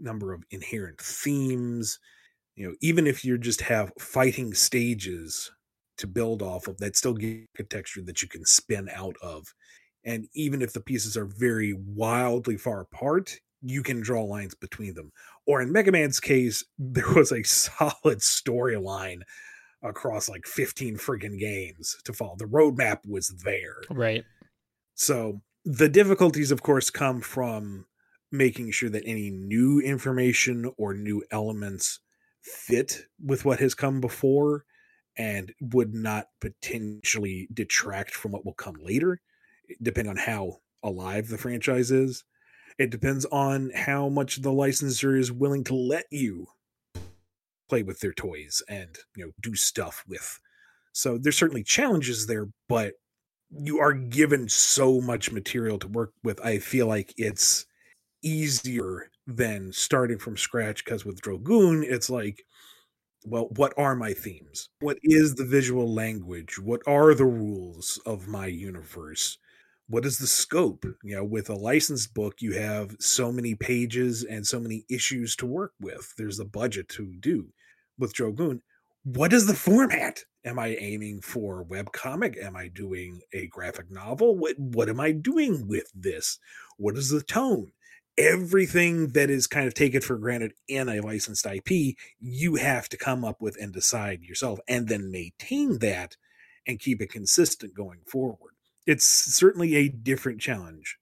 number 0.00 0.32
of 0.32 0.44
inherent 0.50 1.00
themes. 1.00 1.98
You 2.54 2.68
know, 2.68 2.74
even 2.80 3.06
if 3.06 3.24
you 3.24 3.38
just 3.38 3.60
have 3.60 3.92
fighting 3.98 4.54
stages 4.54 5.50
to 5.98 6.06
build 6.06 6.42
off 6.42 6.68
of 6.68 6.78
that 6.78 6.96
still 6.96 7.14
give 7.14 7.46
a 7.58 7.62
texture 7.62 8.02
that 8.02 8.22
you 8.22 8.28
can 8.28 8.44
spin 8.44 8.88
out 8.94 9.16
of. 9.22 9.54
And 10.04 10.26
even 10.34 10.62
if 10.62 10.72
the 10.72 10.80
pieces 10.80 11.16
are 11.16 11.26
very 11.26 11.72
wildly 11.72 12.56
far 12.56 12.80
apart, 12.80 13.38
you 13.62 13.82
can 13.82 14.00
draw 14.00 14.22
lines 14.22 14.54
between 14.54 14.94
them. 14.94 15.10
Or 15.46 15.60
in 15.60 15.72
Mega 15.72 15.90
Man's 15.90 16.20
case, 16.20 16.64
there 16.78 17.12
was 17.12 17.32
a 17.32 17.42
solid 17.42 18.18
storyline 18.18 19.22
across 19.82 20.28
like 20.28 20.46
15 20.46 20.96
friggin' 20.96 21.38
games 21.38 21.96
to 22.04 22.12
follow. 22.12 22.36
The 22.36 22.44
roadmap 22.44 23.00
was 23.06 23.28
there. 23.44 23.76
Right. 23.90 24.24
So 24.94 25.42
the 25.64 25.88
difficulties, 25.88 26.50
of 26.50 26.62
course, 26.62 26.90
come 26.90 27.20
from 27.20 27.86
making 28.32 28.70
sure 28.72 28.90
that 28.90 29.06
any 29.06 29.30
new 29.30 29.80
information 29.80 30.70
or 30.76 30.94
new 30.94 31.22
elements 31.30 32.00
fit 32.40 33.06
with 33.24 33.44
what 33.44 33.60
has 33.60 33.74
come 33.74 34.00
before 34.00 34.64
and 35.18 35.52
would 35.60 35.94
not 35.94 36.26
potentially 36.40 37.48
detract 37.52 38.14
from 38.14 38.32
what 38.32 38.44
will 38.44 38.54
come 38.54 38.76
later, 38.80 39.20
depending 39.82 40.10
on 40.10 40.16
how 40.16 40.58
alive 40.82 41.28
the 41.28 41.38
franchise 41.38 41.90
is. 41.90 42.24
It 42.78 42.90
depends 42.90 43.24
on 43.26 43.70
how 43.74 44.08
much 44.08 44.42
the 44.42 44.52
licensor 44.52 45.16
is 45.16 45.32
willing 45.32 45.64
to 45.64 45.74
let 45.74 46.04
you 46.10 46.46
play 47.68 47.82
with 47.82 48.00
their 48.00 48.12
toys 48.12 48.62
and 48.68 48.96
you 49.16 49.26
know 49.26 49.32
do 49.40 49.54
stuff 49.54 50.04
with. 50.08 50.38
So 50.92 51.18
there's 51.18 51.36
certainly 51.38 51.62
challenges 51.64 52.26
there, 52.26 52.48
but 52.68 52.94
you 53.50 53.78
are 53.80 53.92
given 53.92 54.48
so 54.48 55.00
much 55.00 55.30
material 55.32 55.78
to 55.78 55.88
work 55.88 56.12
with. 56.24 56.40
I 56.44 56.58
feel 56.58 56.86
like 56.86 57.14
it's 57.16 57.66
easier 58.22 59.10
than 59.26 59.72
starting 59.72 60.18
from 60.18 60.36
scratch 60.36 60.84
because 60.84 61.04
with 61.04 61.20
Dragoon, 61.20 61.84
it's 61.84 62.10
like, 62.10 62.44
well, 63.24 63.48
what 63.56 63.74
are 63.76 63.96
my 63.96 64.12
themes? 64.12 64.68
What 64.80 64.98
is 65.02 65.34
the 65.34 65.44
visual 65.44 65.92
language? 65.92 66.58
What 66.58 66.82
are 66.86 67.14
the 67.14 67.24
rules 67.26 67.98
of 68.06 68.28
my 68.28 68.46
universe? 68.46 69.38
What 69.88 70.04
is 70.04 70.18
the 70.18 70.26
scope? 70.26 70.84
You 71.02 71.16
know, 71.16 71.24
with 71.24 71.48
a 71.50 71.54
licensed 71.54 72.14
book, 72.14 72.36
you 72.40 72.52
have 72.54 72.96
so 73.00 73.32
many 73.32 73.54
pages 73.54 74.24
and 74.24 74.46
so 74.46 74.60
many 74.60 74.84
issues 74.90 75.36
to 75.36 75.46
work 75.46 75.72
with. 75.80 76.14
There's 76.16 76.40
a 76.40 76.44
budget 76.44 76.88
to 76.90 77.14
do. 77.20 77.48
With 77.98 78.12
Dragoon, 78.12 78.62
what 79.04 79.32
is 79.32 79.46
the 79.46 79.54
format? 79.54 80.24
Am 80.44 80.58
I 80.58 80.76
aiming 80.80 81.20
for 81.20 81.62
web 81.62 81.92
comic? 81.92 82.36
Am 82.42 82.56
I 82.56 82.68
doing 82.68 83.20
a 83.32 83.46
graphic 83.46 83.90
novel? 83.90 84.36
What 84.36 84.58
what 84.58 84.88
am 84.88 85.00
I 85.00 85.12
doing 85.12 85.68
with 85.68 85.90
this? 85.94 86.38
What 86.76 86.96
is 86.96 87.10
the 87.10 87.22
tone? 87.22 87.72
Everything 88.18 89.08
that 89.08 89.30
is 89.30 89.46
kind 89.46 89.66
of 89.66 89.74
taken 89.74 90.00
for 90.00 90.16
granted 90.16 90.54
in 90.68 90.88
a 90.88 91.00
licensed 91.00 91.46
IP, 91.46 91.96
you 92.18 92.56
have 92.56 92.88
to 92.88 92.96
come 92.96 93.24
up 93.24 93.40
with 93.40 93.56
and 93.60 93.72
decide 93.72 94.22
yourself 94.22 94.58
and 94.66 94.88
then 94.88 95.10
maintain 95.10 95.78
that 95.78 96.16
and 96.66 96.80
keep 96.80 97.00
it 97.00 97.12
consistent 97.12 97.74
going 97.74 98.00
forward. 98.06 98.54
It's 98.86 99.04
certainly 99.04 99.74
a 99.76 99.88
different 99.88 100.40
challenge. 100.40 100.96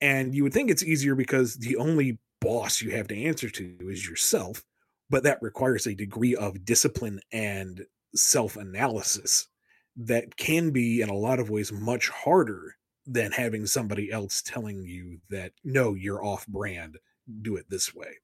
And 0.00 0.34
you 0.34 0.42
would 0.44 0.52
think 0.52 0.70
it's 0.70 0.84
easier 0.84 1.14
because 1.14 1.56
the 1.56 1.76
only 1.76 2.18
boss 2.40 2.82
you 2.82 2.90
have 2.92 3.08
to 3.08 3.24
answer 3.24 3.50
to 3.50 3.76
is 3.80 4.08
yourself 4.08 4.62
but 5.10 5.22
that 5.22 5.42
requires 5.42 5.86
a 5.86 5.94
degree 5.94 6.34
of 6.34 6.64
discipline 6.64 7.20
and 7.32 7.86
self 8.14 8.56
analysis 8.56 9.48
that 9.96 10.36
can 10.36 10.70
be, 10.70 11.00
in 11.00 11.08
a 11.08 11.14
lot 11.14 11.40
of 11.40 11.50
ways, 11.50 11.72
much 11.72 12.08
harder 12.08 12.76
than 13.06 13.32
having 13.32 13.66
somebody 13.66 14.12
else 14.12 14.42
telling 14.42 14.84
you 14.84 15.18
that, 15.30 15.52
no, 15.64 15.94
you're 15.94 16.24
off 16.24 16.46
brand, 16.46 16.98
do 17.42 17.56
it 17.56 17.66
this 17.68 17.94
way. 17.94 18.18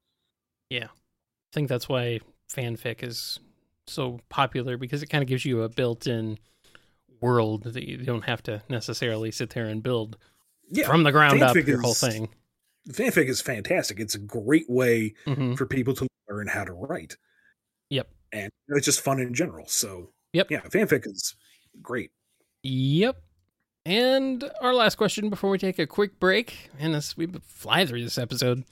Yeah. 0.68 0.84
I 0.84 1.52
think 1.52 1.68
that's 1.68 1.88
why 1.88 2.20
fanfic 2.52 3.02
is 3.02 3.40
so 3.86 4.20
popular 4.28 4.76
because 4.76 5.02
it 5.02 5.06
kind 5.06 5.22
of 5.22 5.28
gives 5.28 5.44
you 5.44 5.62
a 5.62 5.68
built 5.68 6.06
in 6.06 6.38
world 7.20 7.64
that 7.64 7.88
you 7.88 7.96
don't 7.98 8.24
have 8.24 8.42
to 8.42 8.62
necessarily 8.68 9.30
sit 9.30 9.50
there 9.50 9.66
and 9.66 9.82
build 9.82 10.18
yeah, 10.70 10.86
from 10.86 11.02
the 11.02 11.12
ground 11.12 11.42
up 11.42 11.54
your 11.54 11.76
is, 11.76 11.80
whole 11.80 11.94
thing. 11.94 12.28
Fanfic 12.90 13.28
is 13.28 13.40
fantastic. 13.40 13.98
It's 13.98 14.14
a 14.14 14.18
great 14.18 14.68
way 14.68 15.14
mm-hmm. 15.26 15.54
for 15.54 15.66
people 15.66 15.94
to 15.94 16.06
learn 16.28 16.48
how 16.48 16.64
to 16.64 16.72
write. 16.72 17.16
Yep. 17.90 18.08
And 18.32 18.50
it's 18.68 18.86
just 18.86 19.00
fun 19.00 19.20
in 19.20 19.34
general. 19.34 19.66
So, 19.68 20.10
yep. 20.32 20.50
Yeah, 20.50 20.60
fanfic 20.60 21.06
is 21.06 21.34
great. 21.80 22.10
Yep. 22.62 23.16
And 23.86 24.50
our 24.60 24.74
last 24.74 24.96
question 24.96 25.28
before 25.28 25.50
we 25.50 25.58
take 25.58 25.78
a 25.78 25.86
quick 25.86 26.18
break, 26.18 26.70
and 26.78 26.94
this 26.94 27.16
we 27.16 27.26
fly 27.44 27.84
through 27.84 28.02
this 28.02 28.18
episode. 28.18 28.64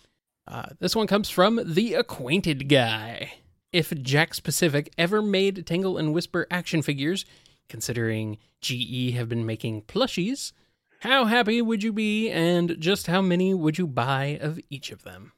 Uh, 0.49 0.66
this 0.80 0.97
one 0.97 1.06
comes 1.06 1.28
from 1.28 1.61
the 1.64 1.94
acquainted 1.94 2.68
guy. 2.68 3.32
If 3.73 3.90
Jakks 3.90 4.42
Pacific 4.42 4.92
ever 4.99 5.23
made 5.23 5.66
Tangle 5.66 5.99
and 5.99 6.12
Whisper 6.12 6.47
action 6.50 6.82
figures, 6.82 7.25
considering 7.68 8.38
GE 8.61 9.14
have 9.14 9.28
been 9.28 9.47
making 9.47 9.82
plushies, 9.82 10.52
how 11.00 11.26
happy 11.26 11.61
would 11.61 11.82
you 11.82 11.92
be, 11.92 12.30
and 12.30 12.76
just 12.78 13.06
how 13.06 13.21
many 13.21 13.54
would 13.54 13.78
you 13.78 13.87
buy 13.87 14.38
of 14.40 14.59
each 14.71 14.90
of 14.90 15.02
them? 15.02 15.32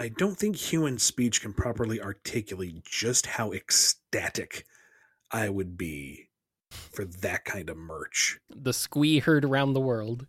I 0.00 0.08
don't 0.08 0.34
think 0.34 0.56
human 0.56 0.98
speech 0.98 1.42
can 1.42 1.52
properly 1.52 2.00
articulate 2.00 2.82
just 2.86 3.26
how 3.26 3.52
ecstatic 3.52 4.64
I 5.30 5.50
would 5.50 5.76
be 5.76 6.30
for 6.70 7.04
that 7.04 7.44
kind 7.44 7.68
of 7.68 7.76
merch. 7.76 8.40
The 8.48 8.72
squee 8.72 9.18
heard 9.18 9.44
around 9.44 9.74
the 9.74 9.80
world. 9.80 10.26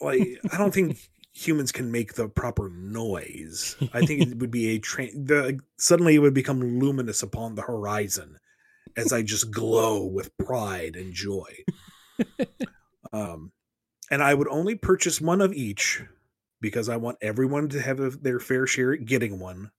Like, 0.00 0.38
I 0.50 0.56
don't 0.56 0.72
think 0.72 1.10
humans 1.34 1.70
can 1.70 1.92
make 1.92 2.14
the 2.14 2.28
proper 2.28 2.70
noise. 2.70 3.76
I 3.92 4.06
think 4.06 4.22
it 4.22 4.36
would 4.38 4.50
be 4.50 4.70
a 4.70 4.78
train. 4.78 5.26
The 5.26 5.60
suddenly 5.76 6.14
it 6.14 6.20
would 6.20 6.32
become 6.32 6.80
luminous 6.80 7.22
upon 7.22 7.56
the 7.56 7.62
horizon 7.62 8.38
as 8.96 9.12
I 9.12 9.20
just 9.20 9.50
glow 9.50 10.02
with 10.02 10.34
pride 10.38 10.96
and 10.96 11.12
joy. 11.12 11.56
um, 13.12 13.52
and 14.10 14.22
I 14.22 14.32
would 14.32 14.48
only 14.48 14.76
purchase 14.76 15.20
one 15.20 15.42
of 15.42 15.52
each 15.52 16.02
because 16.60 16.88
I 16.88 16.96
want 16.96 17.18
everyone 17.20 17.68
to 17.70 17.80
have 17.80 18.00
a, 18.00 18.10
their 18.10 18.38
fair 18.40 18.66
share 18.66 18.92
at 18.92 19.04
getting 19.04 19.38
one. 19.38 19.70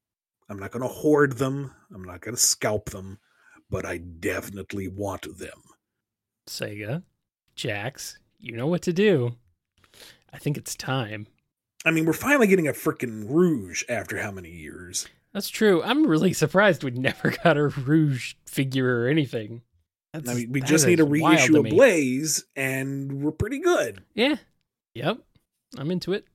I'm 0.49 0.59
not 0.59 0.71
going 0.71 0.81
to 0.81 0.87
hoard 0.87 1.37
them. 1.37 1.73
I'm 1.93 2.03
not 2.03 2.21
going 2.21 2.35
to 2.35 2.41
scalp 2.41 2.89
them, 2.89 3.19
but 3.69 3.85
I 3.85 3.97
definitely 3.97 4.87
want 4.87 5.37
them. 5.37 5.59
Sega, 6.47 7.03
Jakks, 7.55 8.17
you 8.39 8.55
know 8.55 8.67
what 8.67 8.81
to 8.83 8.93
do. 8.93 9.35
I 10.33 10.37
think 10.37 10.57
it's 10.57 10.75
time. 10.75 11.27
I 11.85 11.91
mean, 11.91 12.05
we're 12.05 12.13
finally 12.13 12.47
getting 12.47 12.67
a 12.67 12.73
freaking 12.73 13.29
Rouge 13.29 13.83
after 13.89 14.19
how 14.19 14.31
many 14.31 14.51
years? 14.51 15.07
That's 15.33 15.49
true. 15.49 15.81
I'm 15.83 16.05
really 16.05 16.33
surprised 16.33 16.83
we 16.83 16.91
never 16.91 17.33
got 17.43 17.57
a 17.57 17.67
Rouge 17.67 18.35
figure 18.45 19.03
or 19.03 19.07
anything. 19.07 19.61
That's, 20.13 20.29
I 20.29 20.33
mean, 20.33 20.51
we 20.51 20.59
just 20.59 20.85
need 20.85 20.99
a 20.99 21.05
reissue 21.05 21.57
of 21.57 21.65
Blaze, 21.69 22.43
and 22.57 23.23
we're 23.23 23.31
pretty 23.31 23.59
good. 23.59 24.03
Yeah. 24.13 24.35
Yep. 24.93 25.19
I'm 25.77 25.89
into 25.89 26.11
it. 26.11 26.25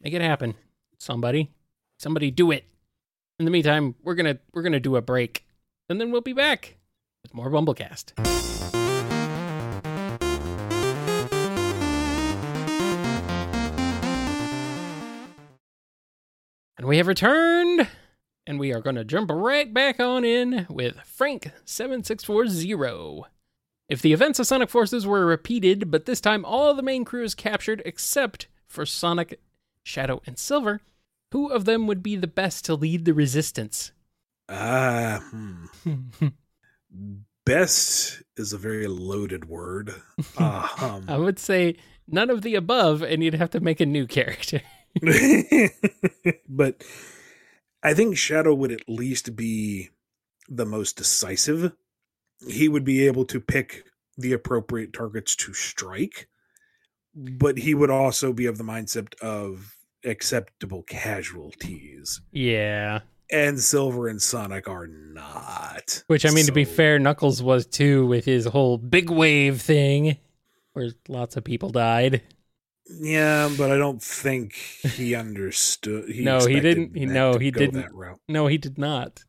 Make 0.00 0.14
it 0.14 0.22
happen. 0.22 0.54
Somebody. 0.98 1.50
Somebody 1.98 2.30
do 2.30 2.52
it. 2.52 2.64
In 3.38 3.44
the 3.44 3.50
meantime, 3.50 3.94
we're 4.02 4.14
gonna 4.14 4.38
we're 4.52 4.62
gonna 4.62 4.80
do 4.80 4.96
a 4.96 5.02
break. 5.02 5.44
And 5.88 6.00
then 6.00 6.12
we'll 6.12 6.20
be 6.20 6.32
back 6.32 6.76
with 7.22 7.34
more 7.34 7.50
BumbleKast. 7.50 8.12
And 16.76 16.86
we 16.86 16.98
have 16.98 17.08
returned, 17.08 17.88
and 18.46 18.60
we 18.60 18.72
are 18.72 18.80
going 18.80 18.94
to 18.94 19.04
jump 19.04 19.32
right 19.32 19.74
back 19.74 19.98
on 19.98 20.24
in 20.24 20.64
with 20.70 20.98
Frank7640. 20.98 23.24
If 23.88 24.00
the 24.00 24.12
events 24.12 24.38
of 24.38 24.46
Sonic 24.46 24.68
Forces 24.68 25.04
were 25.04 25.26
repeated, 25.26 25.90
but 25.90 26.06
this 26.06 26.20
time 26.20 26.44
all 26.44 26.74
the 26.74 26.82
main 26.82 27.04
crew 27.04 27.24
is 27.24 27.34
captured 27.34 27.82
except 27.84 28.46
for 28.68 28.86
Sonic 28.86 29.40
Shadow, 29.88 30.20
and 30.26 30.38
Silver, 30.38 30.82
who 31.32 31.48
of 31.48 31.64
them 31.64 31.86
would 31.86 32.02
be 32.02 32.14
the 32.14 32.26
best 32.26 32.66
to 32.66 32.74
lead 32.74 33.06
the 33.06 33.14
resistance? 33.14 33.92
Ah, 34.48 35.16
uh, 35.16 35.20
hmm. 35.20 36.28
best 37.46 38.22
is 38.36 38.52
a 38.52 38.58
very 38.58 38.86
loaded 38.86 39.46
word. 39.46 39.94
Uh, 40.36 40.68
um, 40.80 41.04
I 41.08 41.16
would 41.16 41.38
say 41.38 41.76
none 42.06 42.28
of 42.28 42.42
the 42.42 42.54
above, 42.54 43.02
and 43.02 43.24
you'd 43.24 43.34
have 43.34 43.50
to 43.50 43.60
make 43.60 43.80
a 43.80 43.86
new 43.86 44.06
character. 44.06 44.60
but 46.48 46.84
I 47.82 47.94
think 47.94 48.18
Shadow 48.18 48.52
would 48.52 48.72
at 48.72 48.88
least 48.88 49.36
be 49.36 49.88
the 50.48 50.66
most 50.66 50.96
decisive. 50.96 51.72
He 52.46 52.68
would 52.68 52.84
be 52.84 53.06
able 53.06 53.24
to 53.24 53.40
pick 53.40 53.84
the 54.18 54.34
appropriate 54.34 54.92
targets 54.92 55.34
to 55.36 55.54
strike, 55.54 56.28
but 57.14 57.58
he 57.58 57.74
would 57.74 57.90
also 57.90 58.34
be 58.34 58.44
of 58.44 58.58
the 58.58 58.64
mindset 58.64 59.18
of 59.20 59.77
acceptable 60.08 60.82
casualties. 60.82 62.20
Yeah. 62.32 63.00
And 63.30 63.60
Silver 63.60 64.08
and 64.08 64.20
Sonic 64.20 64.68
are 64.68 64.86
not. 64.86 66.02
Which 66.06 66.24
I 66.24 66.30
mean 66.30 66.44
so... 66.44 66.48
to 66.48 66.52
be 66.52 66.64
fair, 66.64 66.98
Knuckles 66.98 67.42
was 67.42 67.66
too 67.66 68.06
with 68.06 68.24
his 68.24 68.46
whole 68.46 68.78
big 68.78 69.10
wave 69.10 69.60
thing 69.60 70.16
where 70.72 70.90
lots 71.08 71.36
of 71.36 71.44
people 71.44 71.70
died. 71.70 72.22
Yeah, 72.90 73.50
but 73.58 73.70
I 73.70 73.76
don't 73.76 74.02
think 74.02 74.54
he 74.54 75.14
understood. 75.14 76.08
He 76.08 76.22
no, 76.22 76.46
he 76.46 76.58
didn't. 76.58 76.96
He, 76.96 77.04
no, 77.04 77.36
he 77.36 77.50
didn't. 77.50 77.86
No, 78.28 78.46
he 78.46 78.56
did 78.56 78.78
not. 78.78 79.24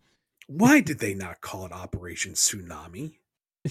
Why 0.47 0.79
did 0.79 0.99
they 0.99 1.13
not 1.13 1.41
call 1.41 1.65
it 1.65 1.73
Operation 1.73 2.33
Tsunami? 2.33 3.15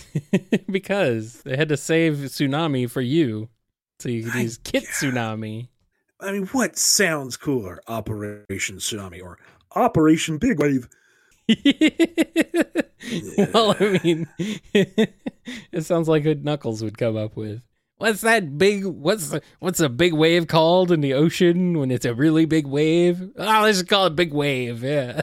because 0.70 1.42
they 1.42 1.56
had 1.56 1.70
to 1.70 1.76
save 1.76 2.16
tsunami 2.16 2.88
for 2.88 3.00
you, 3.00 3.48
so 3.98 4.08
you 4.08 4.24
could 4.24 4.42
use 4.42 4.58
Kit 4.58 4.84
Tsunami. 4.84 5.68
I 6.20 6.32
mean, 6.32 6.46
what 6.48 6.76
sounds 6.76 7.36
cooler? 7.36 7.80
Operation 7.86 8.78
Tsunami 8.78 9.22
or 9.22 9.38
Operation 9.74 10.38
Big 10.38 10.58
Wave? 10.58 10.88
well, 13.54 13.76
I 13.78 14.00
mean, 14.02 14.26
it 14.74 15.82
sounds 15.82 16.08
like 16.08 16.24
what 16.24 16.42
Knuckles 16.42 16.82
would 16.82 16.98
come 16.98 17.16
up 17.16 17.36
with. 17.36 17.62
What's 17.98 18.20
that 18.20 18.58
big? 18.58 18.84
What's 18.84 19.30
the, 19.30 19.42
what's 19.60 19.80
a 19.80 19.88
big 19.88 20.12
wave 20.12 20.46
called 20.46 20.92
in 20.92 21.00
the 21.00 21.14
ocean 21.14 21.78
when 21.78 21.90
it's 21.90 22.04
a 22.04 22.14
really 22.14 22.44
big 22.44 22.66
wave? 22.66 23.30
Oh, 23.36 23.60
let's 23.62 23.78
just 23.78 23.88
call 23.88 24.06
it 24.06 24.16
big 24.16 24.32
wave. 24.32 24.84
Yeah. 24.84 25.22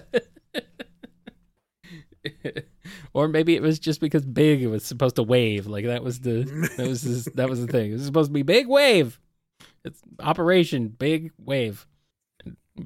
or 3.14 3.28
maybe 3.28 3.56
it 3.56 3.62
was 3.62 3.80
just 3.80 4.02
because 4.02 4.26
big 4.26 4.62
it 4.62 4.68
was 4.68 4.84
supposed 4.84 5.16
to 5.16 5.24
wave. 5.24 5.68
Like 5.68 5.86
that 5.86 6.04
was 6.04 6.20
the 6.20 6.44
that 6.78 6.88
was 6.88 7.04
his, 7.04 7.26
that 7.36 7.50
was 7.50 7.66
the 7.66 7.72
thing. 7.72 7.92
It 7.92 7.94
was 7.94 8.06
supposed 8.06 8.30
to 8.30 8.34
be 8.34 8.44
big 8.44 8.68
wave. 8.68 9.20
It's 9.86 10.02
Operation 10.20 10.90
Big 10.90 11.32
Wave. 11.38 11.86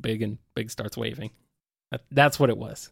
Big 0.02 0.22
and 0.22 0.38
big 0.54 0.70
starts 0.70 0.98
waving. 0.98 1.32
That, 1.92 2.02
that's 2.12 2.40
what 2.40 2.50
it 2.50 2.58
was. 2.58 2.90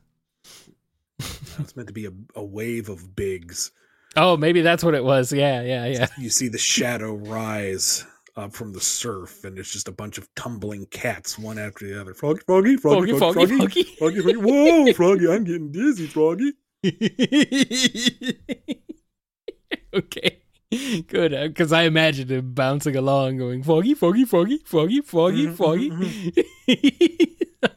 It's 1.20 1.76
meant 1.76 1.88
to 1.88 1.94
be 1.94 2.06
a, 2.06 2.12
a 2.36 2.44
wave 2.44 2.90
of 2.90 3.16
bigs. 3.16 3.72
Oh, 4.16 4.38
maybe 4.38 4.62
that's 4.62 4.84
what 4.84 4.96
it 4.96 5.04
was. 5.04 5.34
Yeah, 5.34 5.62
yeah, 5.62 5.86
yeah. 5.86 6.08
You 6.18 6.30
see 6.30 6.48
the 6.48 6.58
shadow 6.58 7.16
rise 7.16 8.06
up 8.36 8.54
from 8.54 8.72
the 8.72 8.80
surf, 8.80 9.44
and 9.44 9.60
it's 9.60 9.72
just 9.72 9.88
a 9.88 9.92
bunch 9.92 10.18
of 10.18 10.34
tumbling 10.36 10.86
cats, 10.88 11.38
one 11.38 11.60
after 11.60 11.88
the 11.88 12.00
other. 12.00 12.14
Froggy, 12.14 12.42
froggy, 12.46 12.78
froggy, 12.78 13.18
froggy, 13.18 13.18
foggy, 13.18 13.46
froggy, 13.46 13.58
foggy. 13.58 13.84
froggy, 13.98 14.22
froggy. 14.22 14.38
Whoa, 14.38 14.94
froggy! 14.98 15.30
I'm 15.30 15.44
getting 15.44 15.72
dizzy, 15.72 16.08
froggy. 16.08 16.54
okay. 19.94 20.42
Good, 20.70 21.32
because 21.32 21.72
I 21.72 21.84
imagined 21.84 22.30
him 22.32 22.54
bouncing 22.54 22.96
along, 22.98 23.38
going 23.38 23.64
foggy, 23.64 23.94
foggy, 23.94 24.26
foggy, 24.26 24.58
foggy, 24.66 25.02
foggy, 25.02 25.48
Mhm, 25.48 25.56
foggy. 25.56 25.90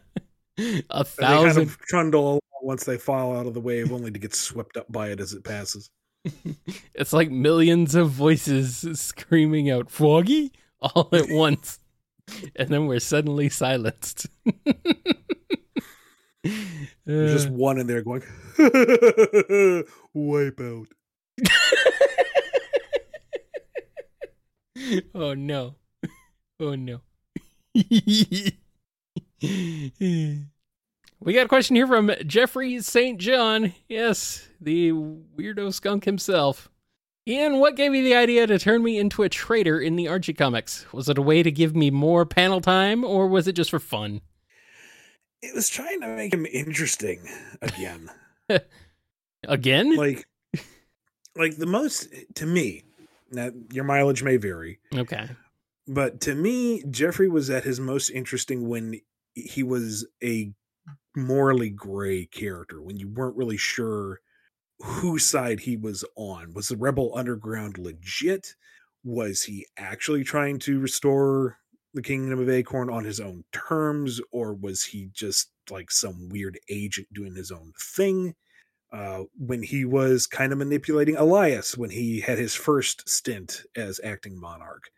a 0.91 0.99
And 0.99 1.07
they 1.07 1.25
kind 1.25 1.45
thousand. 1.45 1.63
of 1.63 1.79
trundle 1.79 2.23
along 2.29 2.41
once 2.63 2.85
they 2.85 2.99
fall 2.99 3.37
out 3.37 3.47
of 3.47 3.55
the 3.55 3.61
wave, 3.61 3.93
only 3.93 4.11
to 4.11 4.19
get 4.19 4.35
swept 4.35 4.77
up 4.77 4.91
by 4.91 5.09
it 5.11 5.21
as 5.21 5.33
it 5.33 5.45
passes. 5.45 5.91
It's 6.95 7.13
like 7.13 7.31
millions 7.31 7.95
of 7.95 8.11
voices 8.11 8.85
screaming 9.01 9.71
out 9.71 9.91
foggy 9.91 10.53
all 10.81 11.09
at 11.13 11.29
once, 11.31 11.79
and 12.57 12.69
then 12.69 12.87
we're 12.87 12.99
suddenly 13.01 13.49
silenced. 13.49 14.27
There's 17.07 17.31
Uh, 17.33 17.35
just 17.35 17.51
one 17.51 17.79
in 17.79 17.87
there 17.87 18.03
going, 18.03 18.23
wipe 20.13 20.61
out. 20.61 20.87
oh 25.15 25.35
no. 25.35 25.75
Oh 26.59 26.75
no. 26.75 27.01
we 27.75 28.53
got 31.33 31.47
a 31.47 31.49
question 31.49 31.77
here 31.77 31.87
from 31.87 32.11
Geoffrey 32.27 32.81
St. 32.81 33.19
John. 33.19 33.73
Yes, 33.89 34.49
the 34.61 34.93
weirdo 34.93 35.73
skunk 35.73 36.05
himself. 36.05 36.69
Ian, 37.27 37.59
what 37.59 37.77
gave 37.77 37.95
you 37.95 38.03
the 38.03 38.15
idea 38.15 38.47
to 38.47 38.59
turn 38.59 38.83
me 38.83 38.99
into 38.99 39.23
a 39.23 39.29
traitor 39.29 39.81
in 39.81 39.97
the 39.97 40.09
Archie 40.09 40.33
comics? 40.33 40.91
Was 40.93 41.09
it 41.09 41.19
a 41.19 41.23
way 41.23 41.43
to 41.43 41.51
give 41.51 41.77
me 41.77 41.91
more 41.91 42.25
panel 42.27 42.61
time, 42.61 43.05
or 43.05 43.29
was 43.29 43.47
it 43.47 43.53
just 43.53 43.71
for 43.71 43.79
fun? 43.79 44.21
It 45.43 45.55
was 45.55 45.69
trying 45.69 46.01
to 46.01 46.09
make 46.09 46.35
him 46.35 46.47
interesting 46.47 47.21
again. 47.63 48.11
Again? 49.49 49.97
like, 49.97 50.29
like 51.35 51.57
the 51.57 51.65
most 51.65 52.09
to 52.35 52.45
me. 52.45 52.83
Now, 53.31 53.51
your 53.73 53.85
mileage 53.85 54.23
may 54.23 54.37
vary, 54.37 54.81
okay. 54.95 55.29
but 55.87 56.21
to 56.23 56.35
me, 56.35 56.83
Geoffrey 56.91 57.29
was 57.29 57.49
at 57.49 57.65
his 57.65 57.79
most 57.79 58.11
interesting 58.11 58.69
when 58.69 59.01
he 59.35 59.63
was 59.63 60.07
a 60.23 60.53
morally 61.17 61.71
gray 61.71 62.27
character. 62.27 62.83
When 62.83 62.99
you 62.99 63.09
weren't 63.09 63.37
really 63.37 63.57
sure 63.57 64.21
whose 64.81 65.25
side 65.25 65.61
he 65.61 65.77
was 65.77 66.05
on. 66.17 66.55
Was 66.55 66.69
the 66.69 66.77
Rebel 66.77 67.13
Underground 67.15 67.79
legit? 67.79 68.55
Was 69.05 69.45
he 69.45 69.67
actually 69.77 70.25
trying 70.25 70.59
to 70.61 70.81
restore 70.81 71.59
the 71.93 72.03
Kingdom 72.03 72.41
of 72.41 72.49
Acorn 72.49 72.89
on 72.89 73.05
his 73.05 73.21
own 73.21 73.45
terms, 73.53 74.21
or 74.31 74.55
was 74.55 74.85
he 74.85 75.11
just 75.13 75.51
like 75.71 75.91
some 75.91 76.29
weird 76.29 76.59
agent 76.69 77.09
doing 77.13 77.35
his 77.35 77.51
own 77.51 77.73
thing? 77.79 78.35
Uh, 78.93 79.23
when 79.39 79.63
he 79.63 79.85
was 79.85 80.27
kind 80.27 80.53
of 80.53 80.59
manipulating 80.59 81.17
Elias 81.17 81.77
when 81.77 81.91
he 81.91 82.21
had 82.21 82.39
his 82.39 82.57
first 82.57 83.09
stint 83.09 83.63
as 83.77 84.01
acting 84.03 84.39
monarch, 84.39 84.91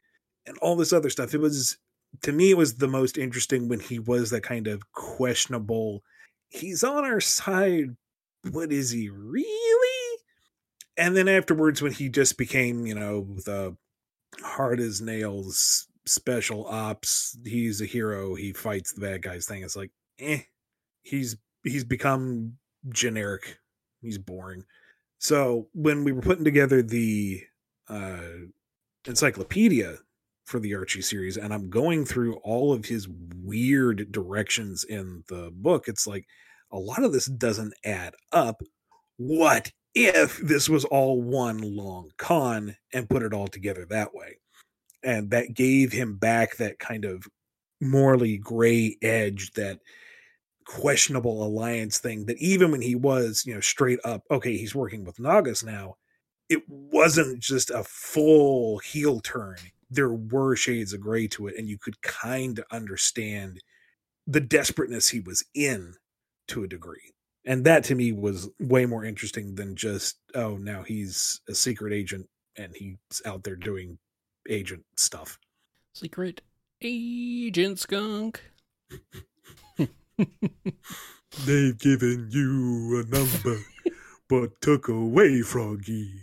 and 0.47 0.57
all 0.59 0.77
this 0.77 0.93
other 0.93 1.11
stuff. 1.11 1.35
It 1.35 1.41
was 1.41 1.77
to 2.23 2.33
me, 2.33 2.51
it 2.51 2.57
was 2.57 2.77
the 2.77 2.89
most 2.89 3.17
interesting 3.17 3.69
when 3.69 3.81
he 3.81 3.99
was 3.99 4.31
that 4.31 4.43
kind 4.43 4.67
of 4.67 4.83
questionable. 4.93 6.03
He's 6.51 6.85
on 6.85 7.05
our 7.05 7.21
side, 7.21 7.97
but 8.45 8.73
is 8.73 8.91
he 8.91 9.09
really? 9.09 10.19
And 10.97 11.17
then 11.17 11.29
afterwards, 11.29 11.81
when 11.81 11.93
he 11.93 12.09
just 12.11 12.37
became, 12.37 12.87
you 12.87 12.95
know, 12.95 13.27
the 13.47 13.77
hard 14.43 14.79
as 14.79 15.01
nails 15.01 15.87
special 16.05 16.67
ops, 16.67 17.37
he's 17.45 17.81
a 17.81 17.87
hero. 17.87 18.35
He 18.35 18.53
fights 18.53 18.93
the 18.93 19.01
bad 19.01 19.23
guys 19.23 19.47
thing. 19.47 19.63
It's 19.63 19.77
like, 19.77 19.91
eh, 20.19 20.41
he's 21.03 21.37
he's 21.63 21.85
become 21.85 22.55
generic. 22.91 23.59
He's 24.03 24.19
boring. 24.19 24.65
So 25.19 25.69
when 25.73 26.05
we 26.05 26.13
were 26.13 26.21
putting 26.21 26.45
together 26.45 26.83
the 26.83 27.43
uh, 27.89 28.21
encyclopedia 29.07 29.99
for 30.45 30.59
the 30.59 30.75
Archie 30.75 31.03
series, 31.03 31.37
and 31.37 31.55
I'm 31.55 31.71
going 31.71 32.05
through 32.05 32.35
all 32.43 32.73
of 32.73 32.87
his 32.87 33.09
weird 33.09 34.11
directions 34.11 34.85
in 34.85 35.23
the 35.29 35.53
book, 35.55 35.87
it's 35.87 36.07
like 36.07 36.27
a 36.73 36.79
lot 36.79 37.05
of 37.05 37.13
this 37.13 37.27
doesn't 37.27 37.75
add 37.85 38.15
up. 38.33 38.61
What 39.17 39.71
if 39.95 40.39
this 40.39 40.69
was 40.69 40.85
all 40.87 41.23
one 41.23 41.59
long 41.59 42.11
con 42.19 42.77
and 42.93 43.09
put 43.09 43.23
it 43.23 43.33
all 43.33 43.47
together 43.47 43.87
that 43.91 44.15
way? 44.15 44.39
And 45.05 45.31
that 45.31 45.55
gave 45.55 45.93
him 45.93 46.17
back 46.17 46.57
that 46.57 46.79
kind 46.79 47.05
of 47.05 47.27
morally 47.81 48.39
gray 48.39 48.97
edge, 49.03 49.53
that 49.53 49.81
questionable 50.65 51.45
alliance 51.45 51.99
thing 51.99 52.27
that 52.27 52.39
even 52.39 52.71
when 52.71 52.83
he 52.83 52.95
was, 52.95 53.45
you 53.47 53.55
know, 53.55 53.61
straight 53.61 53.99
up, 54.05 54.23
okay, 54.31 54.57
he's 54.57 54.75
working 54.75 55.05
with 55.05 55.17
Naugus 55.17 55.65
now, 55.65 55.97
it 56.49 56.63
wasn't 56.69 57.41
just 57.41 57.71
a 57.71 57.85
full 57.85 58.79
heel 58.79 59.21
turn. 59.21 59.57
There 59.91 60.13
were 60.13 60.57
shades 60.57 60.93
of 60.93 61.01
gray 61.01 61.27
to 61.29 61.49
it, 61.49 61.55
and 61.59 61.69
you 61.69 61.79
could 61.79 62.01
kind 62.03 62.59
of 62.59 62.65
understand 62.71 63.61
the 64.27 64.41
desperateness 64.41 65.09
he 65.09 65.21
was 65.21 65.45
in 65.55 65.95
to 66.49 66.65
a 66.65 66.69
degree. 66.69 67.13
And 67.45 67.65
that 67.65 67.85
to 67.85 67.95
me 67.95 68.13
was 68.13 68.49
way 68.61 68.87
more 68.87 69.05
interesting 69.05 69.55
than 69.55 69.75
just, 69.75 70.19
oh, 70.35 70.57
now 70.57 70.83
he's 70.83 71.41
a 71.49 71.55
secret 71.55 71.93
agent 71.93 72.29
and 72.57 72.73
he's 72.77 72.97
out 73.27 73.43
there 73.43 73.57
doing 73.57 73.99
agent 74.49 74.85
stuff. 74.97 75.39
Secret 75.95 76.43
Agent 76.81 77.79
Skunk. 77.79 78.43
They've 81.45 81.79
given 81.79 82.29
you 82.31 83.01
a 83.01 83.15
number, 83.15 83.59
but 84.29 84.61
took 84.61 84.89
away 84.89 85.43
Froggy. 85.43 86.21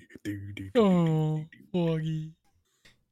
Oh, 0.75 1.45
Foggy. 1.71 2.31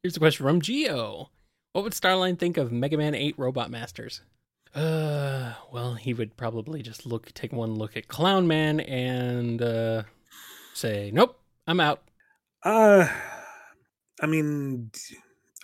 Here's 0.03 0.15
a 0.15 0.19
question 0.19 0.45
from 0.45 0.61
Geo. 0.61 1.31
What 1.73 1.83
would 1.83 1.93
Starline 1.93 2.39
think 2.39 2.57
of 2.57 2.71
Mega 2.71 2.97
Man 2.97 3.15
8 3.15 3.35
Robot 3.37 3.71
Masters? 3.71 4.21
Uh, 4.73 5.53
well, 5.71 5.95
he 5.95 6.13
would 6.13 6.37
probably 6.37 6.81
just 6.81 7.05
look, 7.05 7.33
take 7.33 7.51
one 7.51 7.75
look 7.75 7.97
at 7.97 8.07
Clown 8.07 8.47
Man 8.47 8.79
and 8.79 9.61
uh, 9.61 10.03
say, 10.73 11.09
"Nope, 11.13 11.39
I'm 11.65 11.79
out." 11.79 12.03
Uh, 12.63 13.07
I 14.21 14.25
mean, 14.27 14.91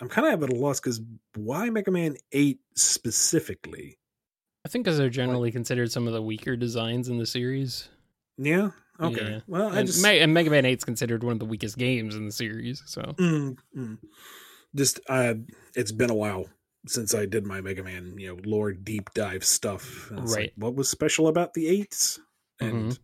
I'm 0.00 0.08
kind 0.08 0.26
of 0.26 0.42
at 0.42 0.50
a 0.50 0.56
loss 0.56 0.80
because 0.80 1.00
why 1.36 1.70
Mega 1.70 1.90
Man 1.90 2.16
8 2.32 2.58
specifically? 2.74 3.98
I 4.64 4.68
think 4.68 4.84
because 4.84 4.98
they're 4.98 5.10
generally 5.10 5.50
considered 5.52 5.92
some 5.92 6.06
of 6.06 6.12
the 6.12 6.22
weaker 6.22 6.56
designs 6.56 7.08
in 7.08 7.18
the 7.18 7.26
series. 7.26 7.88
Yeah. 8.38 8.70
Okay. 9.00 9.30
Yeah. 9.32 9.40
Well, 9.46 9.68
I 9.72 9.78
and, 9.80 9.86
just 9.86 10.02
Me- 10.02 10.20
and 10.20 10.32
Mega 10.32 10.50
Man 10.50 10.64
8 10.64 10.78
is 10.78 10.84
considered 10.84 11.22
one 11.22 11.32
of 11.32 11.38
the 11.38 11.44
weakest 11.44 11.76
games 11.76 12.14
in 12.14 12.24
the 12.26 12.32
series. 12.32 12.82
So 12.86 13.02
Mm, 13.18 13.56
mm. 13.76 13.98
just 14.74 15.00
uh, 15.08 15.34
it's 15.74 15.92
been 15.92 16.10
a 16.10 16.14
while 16.14 16.46
since 16.86 17.14
I 17.14 17.26
did 17.26 17.44
my 17.46 17.60
Mega 17.60 17.82
Man, 17.82 18.16
you 18.18 18.28
know, 18.34 18.40
lore 18.44 18.72
deep 18.72 19.12
dive 19.14 19.44
stuff. 19.44 20.10
It's 20.12 20.32
like, 20.32 20.38
Right. 20.38 20.52
what 20.56 20.74
was 20.74 20.88
special 20.88 21.28
about 21.28 21.54
the 21.54 21.66
eights? 21.68 22.20
And 22.60 22.92
Mhm. 22.92 22.98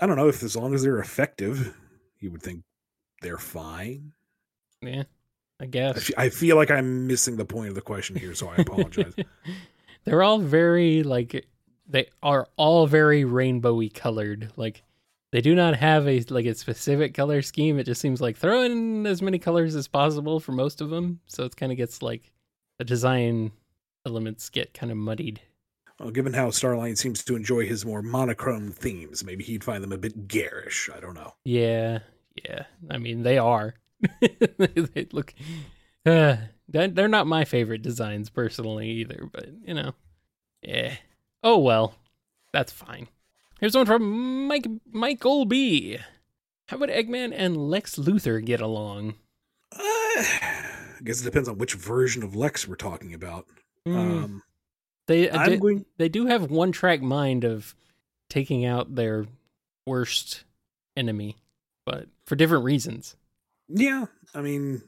I 0.00 0.06
don't 0.06 0.16
know 0.16 0.28
if 0.28 0.42
as 0.42 0.56
long 0.56 0.74
as 0.74 0.82
they're 0.82 0.98
effective, 1.00 1.76
you 2.20 2.30
would 2.30 2.42
think 2.42 2.62
they're 3.20 3.36
fine. 3.38 4.12
yeah, 4.82 5.02
I 5.60 5.66
guess 5.66 6.10
I 6.16 6.30
feel 6.30 6.56
like 6.56 6.70
I'm 6.70 7.06
missing 7.06 7.36
the 7.36 7.44
point 7.44 7.68
of 7.68 7.74
the 7.74 7.82
question 7.82 8.16
here, 8.16 8.34
so 8.34 8.48
I 8.48 8.56
apologize. 8.56 9.12
They're 10.04 10.22
all 10.22 10.38
very 10.38 11.02
like 11.02 11.46
they 11.86 12.08
are 12.22 12.48
all 12.56 12.86
very 12.86 13.24
rainbowy 13.24 13.92
colored. 13.92 14.52
Like 14.56 14.82
They 15.32 15.40
do 15.40 15.54
not 15.54 15.76
have 15.76 16.08
a 16.08 16.20
like 16.30 16.46
a 16.46 16.54
specific 16.54 17.14
color 17.14 17.42
scheme. 17.42 17.78
It 17.78 17.84
just 17.84 18.00
seems 18.00 18.20
like 18.20 18.36
throw 18.36 18.62
in 18.62 19.06
as 19.06 19.22
many 19.22 19.38
colors 19.38 19.74
as 19.74 19.88
possible 19.88 20.40
for 20.40 20.52
most 20.52 20.80
of 20.80 20.90
them. 20.90 21.20
So 21.26 21.44
it 21.44 21.56
kind 21.56 21.72
of 21.72 21.78
gets 21.78 22.02
like 22.02 22.32
the 22.78 22.84
design 22.84 23.52
elements 24.06 24.48
get 24.48 24.74
kind 24.74 24.90
of 24.90 24.98
muddied. 24.98 25.40
Well, 25.98 26.10
given 26.10 26.32
how 26.32 26.48
Starline 26.48 26.96
seems 26.96 27.22
to 27.24 27.36
enjoy 27.36 27.66
his 27.66 27.84
more 27.84 28.00
monochrome 28.00 28.72
themes, 28.72 29.22
maybe 29.22 29.44
he'd 29.44 29.62
find 29.62 29.84
them 29.84 29.92
a 29.92 29.98
bit 29.98 30.28
garish. 30.28 30.88
I 30.94 30.98
don't 30.98 31.12
know. 31.12 31.34
Yeah, 31.44 31.98
yeah. 32.42 32.62
I 32.88 32.96
mean, 32.96 33.22
they 33.22 33.36
are. 33.36 33.74
they 34.20 35.06
look. 35.12 35.34
Uh, 36.06 36.36
they're 36.68 37.08
not 37.08 37.26
my 37.26 37.44
favorite 37.44 37.82
designs 37.82 38.30
personally 38.30 38.88
either, 38.90 39.28
but 39.32 39.48
you 39.64 39.74
know, 39.74 39.94
yeah. 40.62 40.96
Oh 41.42 41.58
well, 41.58 41.94
that's 42.52 42.72
fine. 42.72 43.08
Here's 43.60 43.74
one 43.74 43.86
from 43.86 44.46
Mike 44.46 44.66
Michael 44.90 45.44
B. 45.44 45.98
How 46.68 46.78
would 46.78 46.90
Eggman 46.90 47.34
and 47.36 47.56
Lex 47.56 47.96
Luthor 47.96 48.44
get 48.44 48.60
along? 48.60 49.14
Uh, 49.72 49.78
I 49.80 51.02
guess 51.02 51.20
it 51.20 51.24
depends 51.24 51.48
on 51.48 51.58
which 51.58 51.74
version 51.74 52.22
of 52.22 52.36
Lex 52.36 52.68
we're 52.68 52.76
talking 52.76 53.14
about. 53.14 53.46
Mm. 53.86 53.96
Um, 53.96 54.42
they 55.08 55.28
uh, 55.28 55.46
they, 55.46 55.56
going... 55.56 55.84
they 55.98 56.08
do 56.08 56.26
have 56.26 56.50
one 56.50 56.72
track 56.72 57.02
mind 57.02 57.44
of 57.44 57.74
taking 58.28 58.64
out 58.64 58.94
their 58.94 59.26
worst 59.86 60.44
enemy, 60.96 61.36
but 61.84 62.06
for 62.26 62.36
different 62.36 62.64
reasons. 62.64 63.16
Yeah, 63.68 64.06
I 64.34 64.40
mean, 64.40 64.82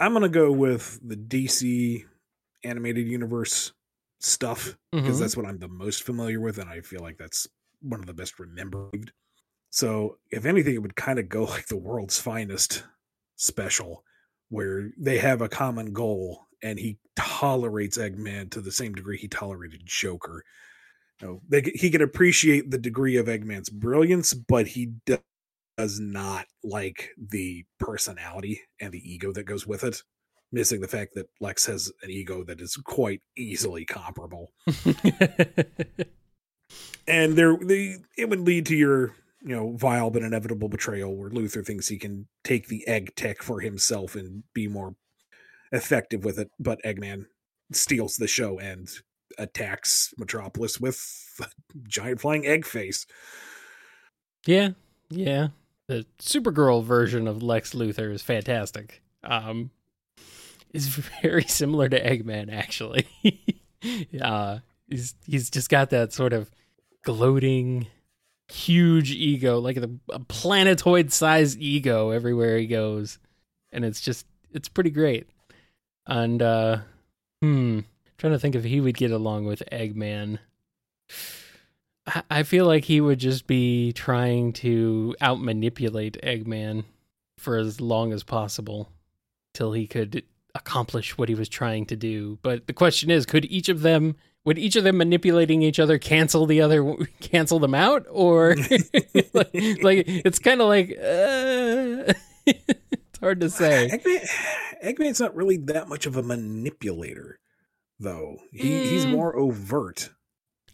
I'm 0.00 0.12
gonna 0.12 0.28
go 0.28 0.52
with 0.52 1.00
the 1.02 1.16
DC 1.16 2.04
animated 2.64 3.08
universe 3.08 3.72
stuff 4.20 4.76
because 4.92 5.08
mm-hmm. 5.08 5.20
that's 5.20 5.36
what 5.36 5.46
I'm 5.46 5.58
the 5.58 5.68
most 5.68 6.02
familiar 6.02 6.40
with, 6.40 6.58
and 6.58 6.70
I 6.70 6.80
feel 6.80 7.00
like 7.00 7.18
that's 7.18 7.46
one 7.80 8.00
of 8.00 8.06
the 8.06 8.14
best 8.14 8.38
remembered. 8.38 9.12
So, 9.70 10.18
if 10.30 10.44
anything, 10.44 10.74
it 10.74 10.82
would 10.82 10.96
kind 10.96 11.18
of 11.18 11.28
go 11.28 11.44
like 11.44 11.66
the 11.66 11.76
world's 11.76 12.18
finest 12.18 12.84
special, 13.36 14.04
where 14.48 14.90
they 14.98 15.18
have 15.18 15.40
a 15.40 15.48
common 15.48 15.92
goal 15.92 16.46
and 16.62 16.78
he 16.78 16.98
tolerates 17.16 17.98
Eggman 17.98 18.50
to 18.50 18.60
the 18.60 18.72
same 18.72 18.94
degree 18.94 19.16
he 19.16 19.28
tolerated 19.28 19.82
Joker. 19.84 20.44
You 21.20 21.26
know, 21.26 21.40
they, 21.48 21.62
he 21.74 21.90
can 21.90 22.02
appreciate 22.02 22.70
the 22.70 22.78
degree 22.78 23.16
of 23.16 23.26
Eggman's 23.26 23.70
brilliance, 23.70 24.34
but 24.34 24.68
he 24.68 24.92
does 25.78 26.00
not 26.00 26.46
like 26.64 27.10
the 27.16 27.64
personality 27.78 28.60
and 28.80 28.92
the 28.92 29.10
ego 29.10 29.32
that 29.32 29.44
goes 29.44 29.66
with 29.66 29.84
it. 29.84 30.02
Missing 30.50 30.80
the 30.80 30.88
fact 30.88 31.14
that 31.14 31.28
Lex 31.40 31.66
has 31.66 31.92
an 32.02 32.10
ego 32.10 32.42
that 32.44 32.60
is 32.60 32.76
quite 32.76 33.22
easily 33.36 33.84
comparable. 33.84 34.52
and 37.06 37.36
there, 37.36 37.56
the 37.56 37.98
it 38.16 38.28
would 38.28 38.40
lead 38.40 38.66
to 38.66 38.74
your 38.74 39.14
you 39.42 39.54
know 39.54 39.76
vile 39.76 40.10
but 40.10 40.22
inevitable 40.22 40.68
betrayal, 40.68 41.14
where 41.14 41.30
Luthor 41.30 41.64
thinks 41.64 41.88
he 41.88 41.98
can 41.98 42.28
take 42.44 42.68
the 42.68 42.86
egg 42.88 43.14
tech 43.14 43.42
for 43.42 43.60
himself 43.60 44.14
and 44.16 44.42
be 44.54 44.66
more 44.68 44.94
effective 45.70 46.24
with 46.24 46.38
it, 46.38 46.50
but 46.58 46.82
Eggman 46.82 47.26
steals 47.70 48.16
the 48.16 48.26
show 48.26 48.58
and 48.58 48.88
attacks 49.36 50.14
Metropolis 50.16 50.80
with 50.80 50.98
a 51.40 51.46
giant 51.86 52.22
flying 52.22 52.46
egg 52.46 52.64
face. 52.64 53.06
Yeah, 54.46 54.70
yeah. 55.10 55.48
The 55.88 56.06
Supergirl 56.20 56.84
version 56.84 57.26
of 57.26 57.42
Lex 57.42 57.72
Luthor 57.74 58.12
is 58.12 58.22
fantastic. 58.22 59.02
Um, 59.24 59.70
is 60.72 60.86
very 61.22 61.44
similar 61.44 61.88
to 61.88 62.00
Eggman, 62.00 62.52
actually. 62.52 63.06
uh, 64.22 64.58
he's 64.86 65.14
he's 65.26 65.50
just 65.50 65.70
got 65.70 65.90
that 65.90 66.12
sort 66.12 66.32
of 66.32 66.50
gloating, 67.04 67.86
huge 68.48 69.10
ego, 69.10 69.58
like 69.58 69.76
a, 69.78 69.90
a 70.10 70.20
planetoid-sized 70.20 71.58
ego 71.58 72.10
everywhere 72.10 72.58
he 72.58 72.66
goes, 72.66 73.18
and 73.72 73.84
it's 73.84 74.00
just 74.00 74.26
it's 74.52 74.68
pretty 74.68 74.90
great. 74.90 75.28
And 76.06 76.42
uh 76.42 76.78
hmm, 77.40 77.80
trying 78.18 78.32
to 78.32 78.38
think 78.38 78.54
if 78.54 78.64
he 78.64 78.80
would 78.80 78.96
get 78.96 79.10
along 79.10 79.46
with 79.46 79.62
Eggman. 79.72 80.38
I 82.30 82.42
feel 82.42 82.66
like 82.66 82.84
he 82.84 83.00
would 83.00 83.18
just 83.18 83.46
be 83.46 83.92
trying 83.92 84.52
to 84.54 85.14
out 85.20 85.40
manipulate 85.40 86.18
Eggman 86.22 86.84
for 87.38 87.56
as 87.56 87.80
long 87.80 88.12
as 88.12 88.22
possible 88.22 88.88
till 89.54 89.72
he 89.72 89.86
could 89.86 90.22
accomplish 90.54 91.16
what 91.16 91.28
he 91.28 91.34
was 91.34 91.48
trying 91.48 91.86
to 91.86 91.96
do. 91.96 92.38
But 92.42 92.66
the 92.66 92.72
question 92.72 93.10
is, 93.10 93.26
could 93.26 93.44
each 93.46 93.68
of 93.68 93.82
them 93.82 94.16
would 94.44 94.58
each 94.58 94.76
of 94.76 94.84
them 94.84 94.96
manipulating 94.98 95.62
each 95.62 95.78
other 95.78 95.98
cancel 95.98 96.46
the 96.46 96.60
other 96.60 96.96
cancel 97.20 97.58
them 97.58 97.74
out 97.74 98.06
or 98.10 98.56
like, 99.34 99.50
like, 99.82 100.04
it's 100.06 100.38
kind 100.38 100.60
of 100.60 100.68
like 100.68 100.90
uh, 100.90 102.12
it's 102.46 103.18
hard 103.20 103.40
to 103.40 103.50
say. 103.50 103.90
Eggman, 103.92 104.28
Eggman's 104.82 105.20
not 105.20 105.36
really 105.36 105.56
that 105.58 105.88
much 105.88 106.06
of 106.06 106.16
a 106.16 106.22
manipulator, 106.22 107.38
though. 107.98 108.38
He 108.52 108.70
mm. 108.70 108.90
he's 108.90 109.06
more 109.06 109.36
overt. 109.36 110.10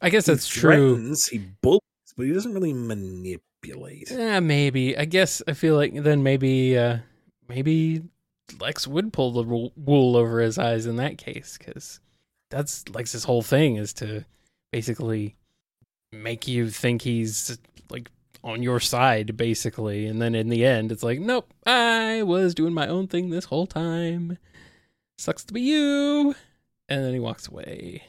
I 0.04 0.10
guess 0.10 0.26
that's 0.26 0.46
true. 0.46 1.14
He 1.30 1.38
bullies, 1.38 1.80
but 2.14 2.26
he 2.26 2.32
doesn't 2.34 2.52
really 2.52 2.74
manipulate. 2.74 4.10
Yeah, 4.10 4.38
maybe. 4.40 4.98
I 4.98 5.06
guess 5.06 5.42
I 5.48 5.54
feel 5.54 5.76
like 5.76 5.94
then 5.94 6.22
maybe 6.22 6.76
uh 6.76 6.98
maybe 7.48 8.02
Lex 8.60 8.86
would 8.86 9.14
pull 9.14 9.32
the 9.32 9.70
wool 9.76 10.16
over 10.16 10.40
his 10.40 10.58
eyes 10.58 10.84
in 10.84 10.96
that 10.96 11.16
case 11.16 11.56
because 11.56 12.00
that's 12.50 12.86
Lex's 12.90 13.24
whole 13.24 13.40
thing 13.40 13.76
is 13.76 13.94
to 13.94 14.26
basically 14.72 15.36
make 16.12 16.46
you 16.46 16.68
think 16.68 17.00
he's 17.00 17.56
like 17.88 18.10
on 18.42 18.62
your 18.62 18.80
side 18.80 19.38
basically 19.38 20.04
and 20.06 20.20
then 20.20 20.34
in 20.34 20.50
the 20.50 20.64
end 20.64 20.92
it's 20.92 21.02
like 21.02 21.18
nope 21.18 21.52
i 21.66 22.22
was 22.22 22.54
doing 22.54 22.74
my 22.74 22.86
own 22.86 23.08
thing 23.08 23.30
this 23.30 23.46
whole 23.46 23.66
time 23.66 24.38
sucks 25.16 25.44
to 25.44 25.54
be 25.54 25.62
you 25.62 26.34
and 26.88 27.04
then 27.04 27.12
he 27.12 27.18
walks 27.18 27.48
away 27.48 28.02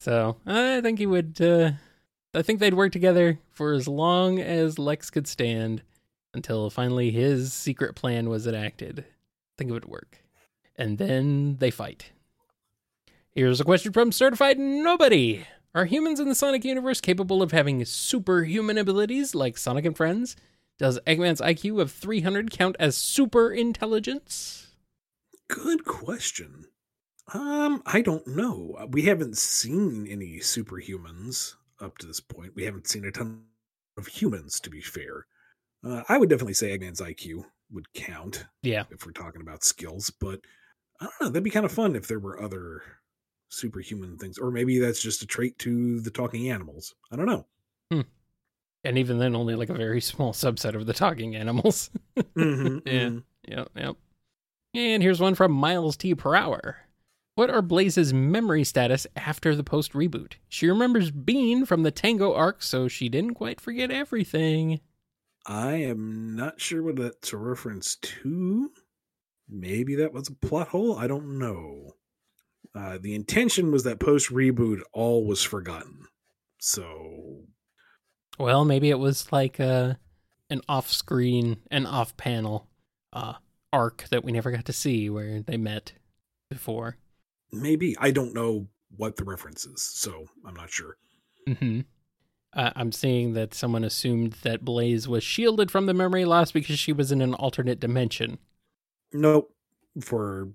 so 0.00 0.36
i 0.46 0.80
think 0.80 0.98
he 0.98 1.06
would 1.06 1.40
uh 1.40 1.70
i 2.34 2.42
think 2.42 2.58
they'd 2.58 2.74
work 2.74 2.92
together 2.92 3.38
for 3.52 3.72
as 3.72 3.86
long 3.86 4.40
as 4.40 4.78
lex 4.78 5.10
could 5.10 5.28
stand 5.28 5.82
until 6.34 6.70
finally 6.70 7.10
his 7.10 7.52
secret 7.52 7.94
plan 7.94 8.28
was 8.28 8.46
enacted 8.46 9.00
i 9.00 9.52
think 9.56 9.70
it 9.70 9.74
would 9.74 9.84
work 9.84 10.18
and 10.76 10.98
then 10.98 11.56
they 11.58 11.70
fight 11.70 12.10
here's 13.32 13.60
a 13.60 13.64
question 13.64 13.92
from 13.92 14.10
certified 14.10 14.58
nobody 14.58 15.44
are 15.72 15.84
humans 15.84 16.18
in 16.18 16.28
the 16.28 16.34
Sonic 16.34 16.64
universe 16.64 17.00
capable 17.00 17.42
of 17.42 17.52
having 17.52 17.84
superhuman 17.84 18.76
abilities 18.76 19.36
like 19.36 19.56
Sonic 19.56 19.84
and 19.84 19.96
Friends? 19.96 20.34
Does 20.78 20.98
Eggman's 21.06 21.40
IQ 21.40 21.80
of 21.80 21.92
300 21.92 22.50
count 22.50 22.74
as 22.80 22.96
super 22.96 23.52
intelligence? 23.52 24.66
Good 25.46 25.84
question. 25.84 26.64
Um, 27.32 27.82
I 27.86 28.00
don't 28.00 28.26
know. 28.26 28.76
We 28.90 29.02
haven't 29.02 29.38
seen 29.38 30.06
any 30.08 30.38
superhumans 30.38 31.54
up 31.80 31.98
to 31.98 32.06
this 32.06 32.20
point. 32.20 32.54
We 32.54 32.64
haven't 32.64 32.88
seen 32.88 33.04
a 33.04 33.12
ton 33.12 33.42
of 33.96 34.06
humans, 34.06 34.60
to 34.60 34.70
be 34.70 34.80
fair. 34.80 35.26
Uh, 35.84 36.02
I 36.08 36.18
would 36.18 36.28
definitely 36.28 36.54
say 36.54 36.76
Eggman's 36.76 37.00
IQ 37.00 37.44
would 37.70 37.92
count. 37.94 38.46
Yeah. 38.62 38.84
If 38.90 39.06
we're 39.06 39.12
talking 39.12 39.42
about 39.42 39.64
skills, 39.64 40.10
but 40.10 40.40
I 41.00 41.04
don't 41.04 41.20
know. 41.20 41.28
That'd 41.28 41.44
be 41.44 41.50
kind 41.50 41.66
of 41.66 41.72
fun 41.72 41.96
if 41.96 42.06
there 42.08 42.18
were 42.18 42.42
other 42.42 42.82
superhuman 43.48 44.18
things, 44.18 44.38
or 44.38 44.50
maybe 44.50 44.78
that's 44.78 45.02
just 45.02 45.22
a 45.22 45.26
trait 45.26 45.58
to 45.60 46.00
the 46.00 46.10
talking 46.10 46.50
animals. 46.50 46.94
I 47.12 47.16
don't 47.16 47.26
know. 47.26 47.46
Hmm. 47.90 48.00
And 48.84 48.98
even 48.98 49.18
then, 49.18 49.36
only 49.36 49.54
like 49.54 49.68
a 49.68 49.74
very 49.74 50.00
small 50.00 50.32
subset 50.32 50.74
of 50.74 50.86
the 50.86 50.92
talking 50.92 51.36
animals. 51.36 51.90
mm-hmm, 52.16 52.78
yeah. 52.86 52.92
Mm-hmm. 52.92 53.18
Yep. 53.48 53.70
Yep. 53.76 53.96
And 54.74 55.02
here's 55.02 55.20
one 55.20 55.34
from 55.34 55.52
Miles 55.52 55.96
T 55.96 56.14
per 56.14 56.34
hour. 56.34 56.76
What 57.40 57.48
are 57.48 57.62
Blaze's 57.62 58.12
memory 58.12 58.64
status 58.64 59.06
after 59.16 59.56
the 59.56 59.64
post 59.64 59.94
reboot? 59.94 60.34
She 60.50 60.68
remembers 60.68 61.10
Bean 61.10 61.64
from 61.64 61.84
the 61.84 61.90
Tango 61.90 62.34
arc, 62.34 62.62
so 62.62 62.86
she 62.86 63.08
didn't 63.08 63.32
quite 63.32 63.62
forget 63.62 63.90
everything. 63.90 64.80
I 65.46 65.76
am 65.76 66.36
not 66.36 66.60
sure 66.60 66.82
what 66.82 66.96
that's 66.96 67.32
a 67.32 67.38
reference 67.38 67.96
to. 67.96 68.70
Maybe 69.48 69.94
that 69.94 70.12
was 70.12 70.28
a 70.28 70.34
plot 70.34 70.68
hole. 70.68 70.98
I 70.98 71.06
don't 71.06 71.38
know. 71.38 71.92
Uh, 72.74 72.98
the 73.00 73.14
intention 73.14 73.72
was 73.72 73.84
that 73.84 74.00
post 74.00 74.28
reboot, 74.28 74.82
all 74.92 75.24
was 75.24 75.42
forgotten. 75.42 76.08
So, 76.58 77.44
well, 78.38 78.66
maybe 78.66 78.90
it 78.90 78.98
was 78.98 79.32
like 79.32 79.58
a 79.58 79.64
uh, 79.64 79.94
an 80.50 80.60
off 80.68 80.92
screen, 80.92 81.56
an 81.70 81.86
off 81.86 82.18
panel 82.18 82.68
uh, 83.14 83.32
arc 83.72 84.08
that 84.10 84.24
we 84.24 84.30
never 84.30 84.50
got 84.50 84.66
to 84.66 84.74
see 84.74 85.08
where 85.08 85.40
they 85.40 85.56
met 85.56 85.94
before. 86.50 86.98
Maybe 87.52 87.96
I 87.98 88.10
don't 88.10 88.34
know 88.34 88.66
what 88.96 89.16
the 89.16 89.24
reference 89.24 89.64
is, 89.64 89.82
so 89.82 90.26
I'm 90.46 90.54
not 90.54 90.70
sure. 90.70 90.96
Hmm. 91.46 91.80
Uh, 92.52 92.70
I'm 92.74 92.90
seeing 92.90 93.34
that 93.34 93.54
someone 93.54 93.84
assumed 93.84 94.32
that 94.42 94.64
Blaze 94.64 95.06
was 95.06 95.22
shielded 95.22 95.70
from 95.70 95.86
the 95.86 95.94
memory 95.94 96.24
loss 96.24 96.50
because 96.50 96.78
she 96.78 96.92
was 96.92 97.12
in 97.12 97.22
an 97.22 97.34
alternate 97.34 97.78
dimension. 97.78 98.38
Nope. 99.12 99.54
For 100.00 100.48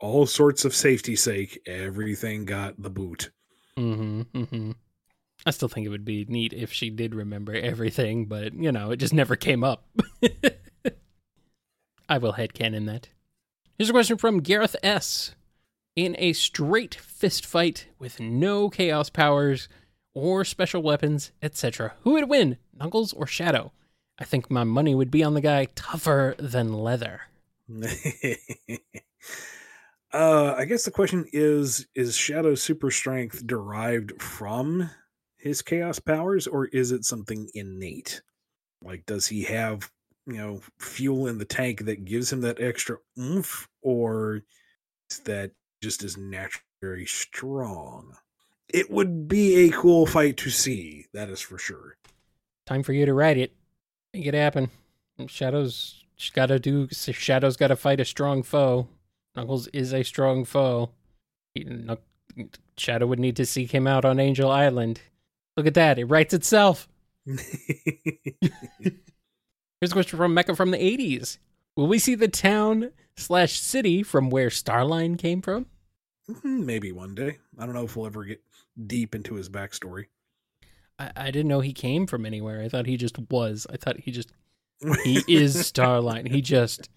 all 0.00 0.26
sorts 0.26 0.64
of 0.64 0.74
safety 0.74 1.14
sake, 1.14 1.60
everything 1.66 2.44
got 2.44 2.80
the 2.80 2.90
boot. 2.90 3.30
Mm-hmm, 3.78 4.22
mm-hmm. 4.36 4.70
I 5.44 5.50
still 5.50 5.68
think 5.68 5.86
it 5.86 5.90
would 5.90 6.04
be 6.04 6.24
neat 6.28 6.52
if 6.52 6.72
she 6.72 6.90
did 6.90 7.14
remember 7.14 7.54
everything, 7.54 8.26
but 8.26 8.54
you 8.54 8.72
know, 8.72 8.90
it 8.90 8.96
just 8.96 9.14
never 9.14 9.36
came 9.36 9.64
up. 9.64 9.84
I 12.08 12.18
will 12.18 12.34
headcanon 12.34 12.86
that. 12.86 13.08
Here's 13.78 13.88
a 13.88 13.92
question 13.92 14.18
from 14.18 14.40
Gareth 14.40 14.76
S. 14.82 15.34
In 15.94 16.16
a 16.18 16.32
straight 16.32 16.94
fist 16.94 17.44
fight 17.44 17.88
with 17.98 18.18
no 18.18 18.70
chaos 18.70 19.10
powers 19.10 19.68
or 20.14 20.42
special 20.42 20.82
weapons, 20.82 21.32
etc., 21.42 21.92
who 22.00 22.12
would 22.12 22.30
win, 22.30 22.56
Knuckles 22.72 23.12
or 23.12 23.26
Shadow? 23.26 23.72
I 24.18 24.24
think 24.24 24.50
my 24.50 24.64
money 24.64 24.94
would 24.94 25.10
be 25.10 25.22
on 25.22 25.34
the 25.34 25.42
guy 25.42 25.66
tougher 25.74 26.34
than 26.38 26.72
leather. 26.72 27.22
uh, 30.14 30.54
I 30.56 30.64
guess 30.64 30.84
the 30.84 30.90
question 30.90 31.26
is: 31.30 31.86
Is 31.94 32.16
Shadow's 32.16 32.62
super 32.62 32.90
strength 32.90 33.46
derived 33.46 34.20
from 34.22 34.88
his 35.36 35.60
chaos 35.60 35.98
powers, 35.98 36.46
or 36.46 36.68
is 36.68 36.90
it 36.90 37.04
something 37.04 37.50
innate? 37.52 38.22
Like, 38.82 39.04
does 39.04 39.26
he 39.26 39.42
have 39.42 39.90
you 40.26 40.38
know 40.38 40.62
fuel 40.78 41.26
in 41.26 41.36
the 41.36 41.44
tank 41.44 41.84
that 41.84 42.06
gives 42.06 42.32
him 42.32 42.40
that 42.42 42.62
extra 42.62 42.96
oomph, 43.18 43.68
or 43.82 44.40
is 45.10 45.18
that 45.24 45.50
just 45.82 46.04
is 46.04 46.16
naturally 46.16 46.62
very 46.80 47.06
strong? 47.06 48.14
It 48.72 48.90
would 48.90 49.28
be 49.28 49.66
a 49.66 49.72
cool 49.72 50.06
fight 50.06 50.36
to 50.38 50.50
see. 50.50 51.06
That 51.12 51.28
is 51.28 51.40
for 51.40 51.58
sure. 51.58 51.96
Time 52.66 52.82
for 52.82 52.92
you 52.92 53.04
to 53.04 53.12
write 53.12 53.36
it. 53.36 53.52
Make 54.14 54.26
it 54.26 54.34
happen. 54.34 54.70
Shadow's 55.26 56.02
got 56.32 56.46
to 56.46 56.58
do. 56.58 56.88
Shadow's 56.90 57.56
got 57.56 57.68
to 57.68 57.76
fight 57.76 58.00
a 58.00 58.04
strong 58.04 58.42
foe. 58.42 58.88
Knuckles 59.36 59.66
is 59.68 59.92
a 59.92 60.02
strong 60.02 60.44
foe. 60.44 60.90
Shadow 62.78 63.06
would 63.06 63.20
need 63.20 63.36
to 63.36 63.46
seek 63.46 63.72
him 63.72 63.86
out 63.86 64.04
on 64.04 64.20
Angel 64.20 64.50
Island. 64.50 65.00
Look 65.56 65.66
at 65.66 65.74
that. 65.74 65.98
It 65.98 66.06
writes 66.06 66.32
itself. 66.32 66.88
Here's 67.26 67.42
a 69.82 69.88
question 69.90 70.16
from 70.16 70.32
Mecca 70.32 70.54
from 70.54 70.70
the 70.70 70.78
80s. 70.78 71.38
Will 71.76 71.88
we 71.88 71.98
see 71.98 72.14
the 72.14 72.28
town 72.28 72.92
slash 73.16 73.58
city 73.60 74.02
from 74.02 74.30
where 74.30 74.48
Starline 74.48 75.18
came 75.18 75.42
from? 75.42 75.66
Mm-hmm, 76.28 76.66
maybe 76.66 76.92
one 76.92 77.14
day. 77.14 77.38
I 77.58 77.66
don't 77.66 77.74
know 77.74 77.84
if 77.84 77.96
we'll 77.96 78.06
ever 78.06 78.24
get 78.24 78.42
deep 78.86 79.14
into 79.14 79.34
his 79.34 79.48
backstory. 79.48 80.06
I, 80.98 81.10
I 81.16 81.30
didn't 81.30 81.48
know 81.48 81.60
he 81.60 81.72
came 81.72 82.06
from 82.06 82.24
anywhere. 82.24 82.62
I 82.62 82.68
thought 82.68 82.86
he 82.86 82.96
just 82.96 83.18
was. 83.30 83.66
I 83.70 83.76
thought 83.76 84.00
he 84.00 84.10
just 84.10 84.32
he 85.04 85.22
is 85.28 85.56
Starline. 85.56 86.28
He 86.28 86.40
just 86.40 86.88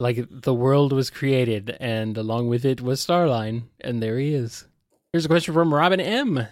like 0.00 0.24
the 0.30 0.54
world 0.54 0.92
was 0.92 1.10
created 1.10 1.76
and 1.80 2.16
along 2.16 2.48
with 2.48 2.64
it 2.64 2.80
was 2.80 3.04
Starline, 3.04 3.64
and 3.80 4.02
there 4.02 4.18
he 4.18 4.34
is. 4.34 4.66
Here's 5.12 5.24
a 5.24 5.28
question 5.28 5.54
from 5.54 5.72
Robin 5.72 6.00
M. 6.00 6.46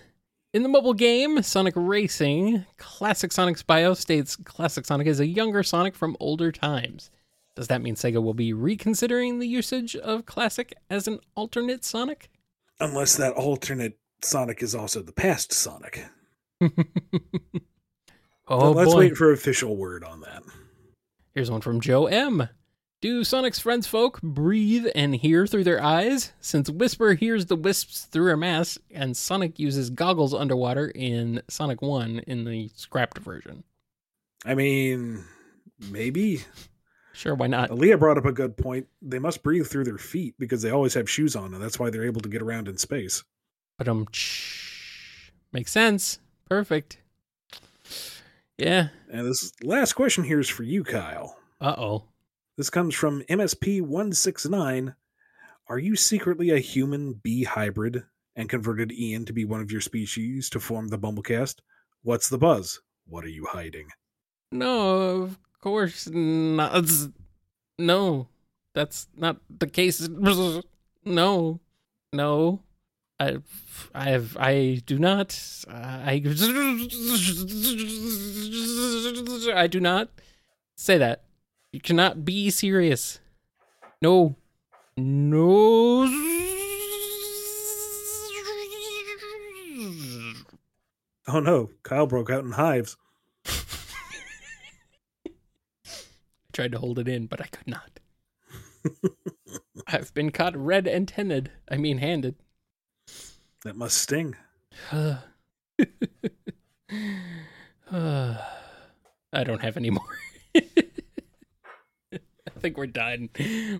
In 0.54 0.62
the 0.62 0.68
mobile 0.68 0.94
game 0.94 1.42
Sonic 1.42 1.74
Racing, 1.76 2.64
Classic 2.78 3.30
Sonic's 3.30 3.62
bio 3.62 3.94
states 3.94 4.36
Classic 4.36 4.86
Sonic 4.86 5.06
is 5.06 5.20
a 5.20 5.26
younger 5.26 5.62
Sonic 5.62 5.94
from 5.94 6.16
older 6.20 6.50
times. 6.50 7.10
Does 7.56 7.68
that 7.68 7.80
mean 7.80 7.94
Sega 7.94 8.22
will 8.22 8.34
be 8.34 8.52
reconsidering 8.52 9.38
the 9.38 9.48
usage 9.48 9.96
of 9.96 10.26
Classic 10.26 10.74
as 10.90 11.08
an 11.08 11.18
alternate 11.34 11.84
Sonic? 11.84 12.30
Unless 12.78 13.16
that 13.16 13.32
alternate 13.32 13.98
Sonic 14.22 14.62
is 14.62 14.74
also 14.74 15.00
the 15.00 15.12
past 15.12 15.54
Sonic. 15.54 16.04
oh, 16.60 16.70
but 18.46 18.72
let's 18.72 18.92
boy. 18.92 18.98
wait 18.98 19.16
for 19.16 19.32
official 19.32 19.74
word 19.74 20.04
on 20.04 20.20
that. 20.20 20.42
Here's 21.34 21.50
one 21.50 21.62
from 21.62 21.80
Joe 21.80 22.06
M. 22.06 22.48
Do 23.00 23.24
Sonic's 23.24 23.58
friends 23.58 23.86
folk 23.86 24.20
breathe 24.22 24.86
and 24.94 25.14
hear 25.14 25.46
through 25.46 25.64
their 25.64 25.82
eyes? 25.82 26.32
Since 26.40 26.68
Whisper 26.68 27.14
hears 27.14 27.46
the 27.46 27.56
wisps 27.56 28.04
through 28.04 28.26
her 28.26 28.36
mask, 28.36 28.80
and 28.90 29.16
Sonic 29.16 29.58
uses 29.58 29.88
goggles 29.90 30.34
underwater 30.34 30.88
in 30.88 31.42
Sonic 31.48 31.80
1 31.80 32.20
in 32.26 32.44
the 32.44 32.70
scrapped 32.74 33.18
version. 33.18 33.64
I 34.44 34.54
mean, 34.54 35.24
maybe. 35.90 36.44
Sure, 37.16 37.34
why 37.34 37.46
not? 37.46 37.70
Leah 37.70 37.96
brought 37.96 38.18
up 38.18 38.26
a 38.26 38.32
good 38.32 38.58
point. 38.58 38.86
They 39.00 39.18
must 39.18 39.42
breathe 39.42 39.66
through 39.66 39.84
their 39.84 39.96
feet 39.96 40.34
because 40.38 40.60
they 40.60 40.70
always 40.70 40.92
have 40.92 41.08
shoes 41.08 41.34
on, 41.34 41.54
and 41.54 41.62
that's 41.62 41.78
why 41.78 41.88
they're 41.88 42.04
able 42.04 42.20
to 42.20 42.28
get 42.28 42.42
around 42.42 42.68
in 42.68 42.76
space. 42.76 43.24
But 43.78 43.88
um, 43.88 44.06
makes 45.50 45.72
sense. 45.72 46.18
Perfect. 46.46 46.98
Yeah. 48.58 48.88
And 49.10 49.26
this 49.26 49.50
last 49.62 49.94
question 49.94 50.24
here 50.24 50.40
is 50.40 50.50
for 50.50 50.62
you, 50.62 50.84
Kyle. 50.84 51.38
Uh 51.58 51.74
oh. 51.78 52.04
This 52.58 52.68
comes 52.68 52.94
from 52.94 53.22
MSP169. 53.22 54.94
Are 55.68 55.78
you 55.78 55.96
secretly 55.96 56.50
a 56.50 56.58
human 56.58 57.14
bee 57.14 57.44
hybrid 57.44 58.04
and 58.34 58.50
converted 58.50 58.92
Ian 58.92 59.24
to 59.24 59.32
be 59.32 59.46
one 59.46 59.62
of 59.62 59.72
your 59.72 59.80
species 59.80 60.50
to 60.50 60.60
form 60.60 60.88
the 60.88 60.98
BumbleKast? 60.98 61.56
What's 62.02 62.28
the 62.28 62.38
buzz? 62.38 62.82
What 63.06 63.24
are 63.24 63.28
you 63.28 63.46
hiding? 63.46 63.88
No, 64.52 65.22
of 65.22 65.38
course 65.66 66.08
not. 66.08 66.86
No, 67.76 68.28
that's 68.72 69.08
not 69.16 69.38
the 69.50 69.66
case. 69.66 70.08
No, 71.08 71.60
no. 72.12 72.62
I, 73.20 73.36
I 73.94 74.04
have, 74.10 74.36
I 74.36 74.82
do 74.84 74.98
not, 74.98 75.38
I, 75.70 76.20
I 79.54 79.68
do 79.68 79.78
not 79.78 80.08
say 80.76 80.98
that. 80.98 81.22
You 81.70 81.80
cannot 81.80 82.24
be 82.24 82.50
serious. 82.50 83.20
No, 84.02 84.34
no. 84.96 86.02
Oh 91.28 91.40
no, 91.40 91.70
Kyle 91.84 92.08
broke 92.08 92.30
out 92.30 92.42
in 92.44 92.50
hives. 92.52 92.96
Tried 96.56 96.72
to 96.72 96.78
hold 96.78 96.98
it 96.98 97.06
in, 97.06 97.26
but 97.26 97.38
I 97.42 97.48
could 97.48 97.66
not. 97.66 98.00
I've 99.88 100.14
been 100.14 100.30
caught 100.30 100.56
red 100.56 100.88
antennaed. 100.88 101.50
I 101.70 101.76
mean, 101.76 101.98
handed. 101.98 102.34
That 103.62 103.76
must 103.76 103.98
sting. 103.98 104.34
I 104.90 105.18
don't 109.34 109.60
have 109.60 109.76
any 109.76 109.90
more. 109.90 110.02
I 110.56 110.60
think 112.58 112.78
we're 112.78 112.86
done. 112.86 113.28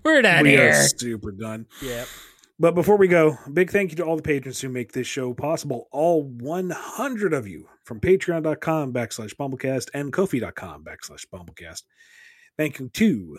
We're 0.05 0.21
done 0.21 0.43
we 0.43 0.51
here. 0.51 0.69
are 0.69 0.89
super 0.99 1.33
done. 1.33 1.65
Yep. 1.81 2.09
But 2.59 2.75
before 2.75 2.99
we 2.99 3.09
go, 3.09 3.39
big 3.55 3.71
thank 3.71 3.91
you 3.91 3.97
to 3.97 4.05
all 4.05 4.17
the 4.17 4.23
patrons 4.23 4.61
who 4.61 4.69
make 4.69 4.93
this 4.93 5.07
show 5.07 5.33
possible. 5.33 5.89
All 5.93 6.25
100 6.25 7.33
of 7.33 7.49
you 7.49 7.71
from 7.85 8.01
patreon.com 8.01 8.93
backslash 8.93 9.35
bumblekast 9.35 9.89
and 9.95 10.13
kofi.com 10.13 10.85
backslash 10.85 11.25
bumblekast. 11.33 11.85
Thank 12.59 12.79
you 12.79 12.89
to 12.89 13.39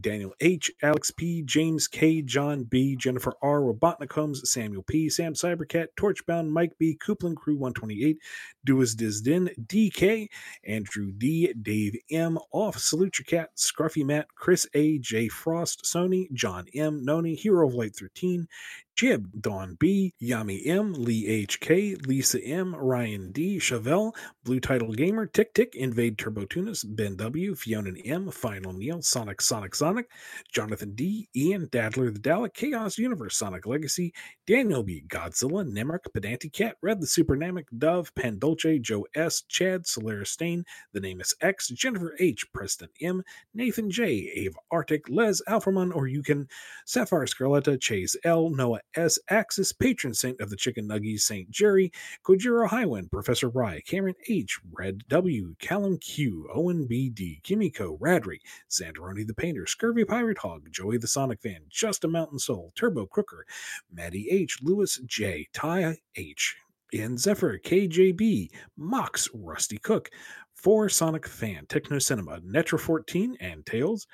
Daniel 0.00 0.34
H., 0.40 0.72
Alex 0.82 1.12
P., 1.12 1.42
James 1.42 1.86
K., 1.86 2.20
John 2.20 2.64
B., 2.64 2.96
Jennifer 2.96 3.34
R., 3.40 3.60
Robotnik 3.60 4.12
Holmes, 4.12 4.50
Samuel 4.50 4.82
P., 4.82 5.08
Sam 5.08 5.34
Cybercat, 5.34 5.88
Torchbound, 5.96 6.48
Mike 6.48 6.72
B., 6.78 6.98
Coupland 7.00 7.36
Crew 7.36 7.54
128, 7.54 8.18
Duas 8.64 8.96
Dizdin, 8.96 9.48
DK, 9.66 10.26
Andrew 10.64 11.12
D., 11.12 11.52
Dave 11.62 11.94
M., 12.10 12.38
Off, 12.50 12.78
Salute 12.78 13.20
Your 13.20 13.24
Cat, 13.26 13.50
Scruffy 13.56 14.04
Matt, 14.04 14.26
Chris 14.34 14.66
A., 14.74 14.98
J. 14.98 15.28
Frost, 15.28 15.84
Sony, 15.84 16.30
John 16.32 16.66
M., 16.74 17.04
Noni, 17.04 17.36
Hero 17.36 17.68
of 17.68 17.74
Light 17.74 17.94
13, 17.94 18.48
Jib, 18.96 19.28
Dawn 19.42 19.76
B, 19.78 20.14
Yami 20.22 20.66
M, 20.66 20.94
Lee 20.94 21.46
HK, 21.46 22.06
Lisa 22.06 22.42
M, 22.42 22.74
Ryan 22.74 23.30
D, 23.30 23.58
Chevelle, 23.58 24.16
Blue 24.42 24.58
Title 24.58 24.90
Gamer, 24.90 25.26
Tick 25.26 25.52
Tick, 25.52 25.74
Invade 25.74 26.16
Turbo 26.16 26.46
Tunis, 26.46 26.82
Ben 26.82 27.14
W, 27.16 27.54
Fiona 27.54 27.90
M, 28.06 28.30
Final 28.30 28.72
Neil, 28.72 29.02
Sonic 29.02 29.42
Sonic 29.42 29.74
Sonic, 29.74 30.10
Jonathan 30.50 30.94
D, 30.94 31.28
Ian, 31.36 31.66
Dadler 31.66 32.10
the 32.10 32.18
Dalek, 32.18 32.54
Chaos 32.54 32.96
Universe, 32.96 33.36
Sonic 33.36 33.66
Legacy, 33.66 34.14
Daniel 34.46 34.82
B, 34.82 35.04
Godzilla, 35.06 35.70
Nemric, 35.70 36.06
Pedanti 36.16 36.50
Cat, 36.50 36.76
Red 36.80 37.02
the 37.02 37.06
Supernamic, 37.06 37.66
Dove, 37.76 38.14
Pandolce, 38.14 38.80
Joe 38.80 39.06
S, 39.14 39.42
Chad, 39.42 39.86
Solaris 39.86 40.30
Stain, 40.30 40.64
The 40.94 41.00
Name 41.00 41.20
is 41.20 41.34
X, 41.42 41.68
Jennifer 41.68 42.16
H, 42.18 42.50
Preston 42.54 42.88
M, 43.02 43.22
Nathan 43.52 43.90
J, 43.90 44.32
Ava 44.36 44.56
Arctic, 44.70 45.10
Les 45.10 45.42
Alphamon, 45.46 45.94
or 45.94 46.06
you 46.06 46.22
can 46.22 46.48
Sapphire 46.86 47.26
Scarletta, 47.26 47.78
Chase 47.78 48.16
L, 48.24 48.48
Noah 48.48 48.80
S. 48.94 49.18
Axis, 49.28 49.72
patron 49.72 50.14
saint 50.14 50.40
of 50.40 50.50
the 50.50 50.56
Chicken 50.56 50.88
Nuggies, 50.88 51.20
St. 51.20 51.50
Jerry, 51.50 51.92
Kojiro 52.24 52.68
Highwind, 52.68 53.10
Professor 53.10 53.48
Rye, 53.48 53.80
Cameron 53.86 54.14
H., 54.28 54.58
Red 54.72 55.02
W., 55.08 55.54
Callum 55.58 55.98
Q., 55.98 56.48
Owen 56.54 56.86
B. 56.86 57.10
D., 57.10 57.40
Kimiko, 57.42 57.96
Radry, 57.98 58.38
Sandaroni 58.70 59.26
the 59.26 59.34
Painter, 59.34 59.66
Scurvy 59.66 60.04
Pirate 60.04 60.38
Hog, 60.38 60.68
Joey 60.70 60.98
the 60.98 61.08
Sonic 61.08 61.40
Fan, 61.42 61.60
Just 61.68 62.04
a 62.04 62.08
Mountain 62.08 62.38
Soul, 62.38 62.72
Turbo 62.74 63.06
Crooker, 63.06 63.46
Maddie 63.92 64.28
H., 64.30 64.58
Lewis 64.62 64.98
J., 65.06 65.48
Ty 65.52 65.96
H., 66.16 66.56
Ian 66.94 67.18
Zephyr, 67.18 67.58
KJB, 67.58 68.48
Mox, 68.76 69.28
Rusty 69.34 69.78
Cook, 69.78 70.10
For 70.54 70.88
Sonic 70.88 71.26
Fan, 71.26 71.66
Techno 71.66 71.98
Cinema, 71.98 72.40
Netra 72.40 72.78
14, 72.78 73.36
and 73.40 73.66
Tails, 73.66 74.06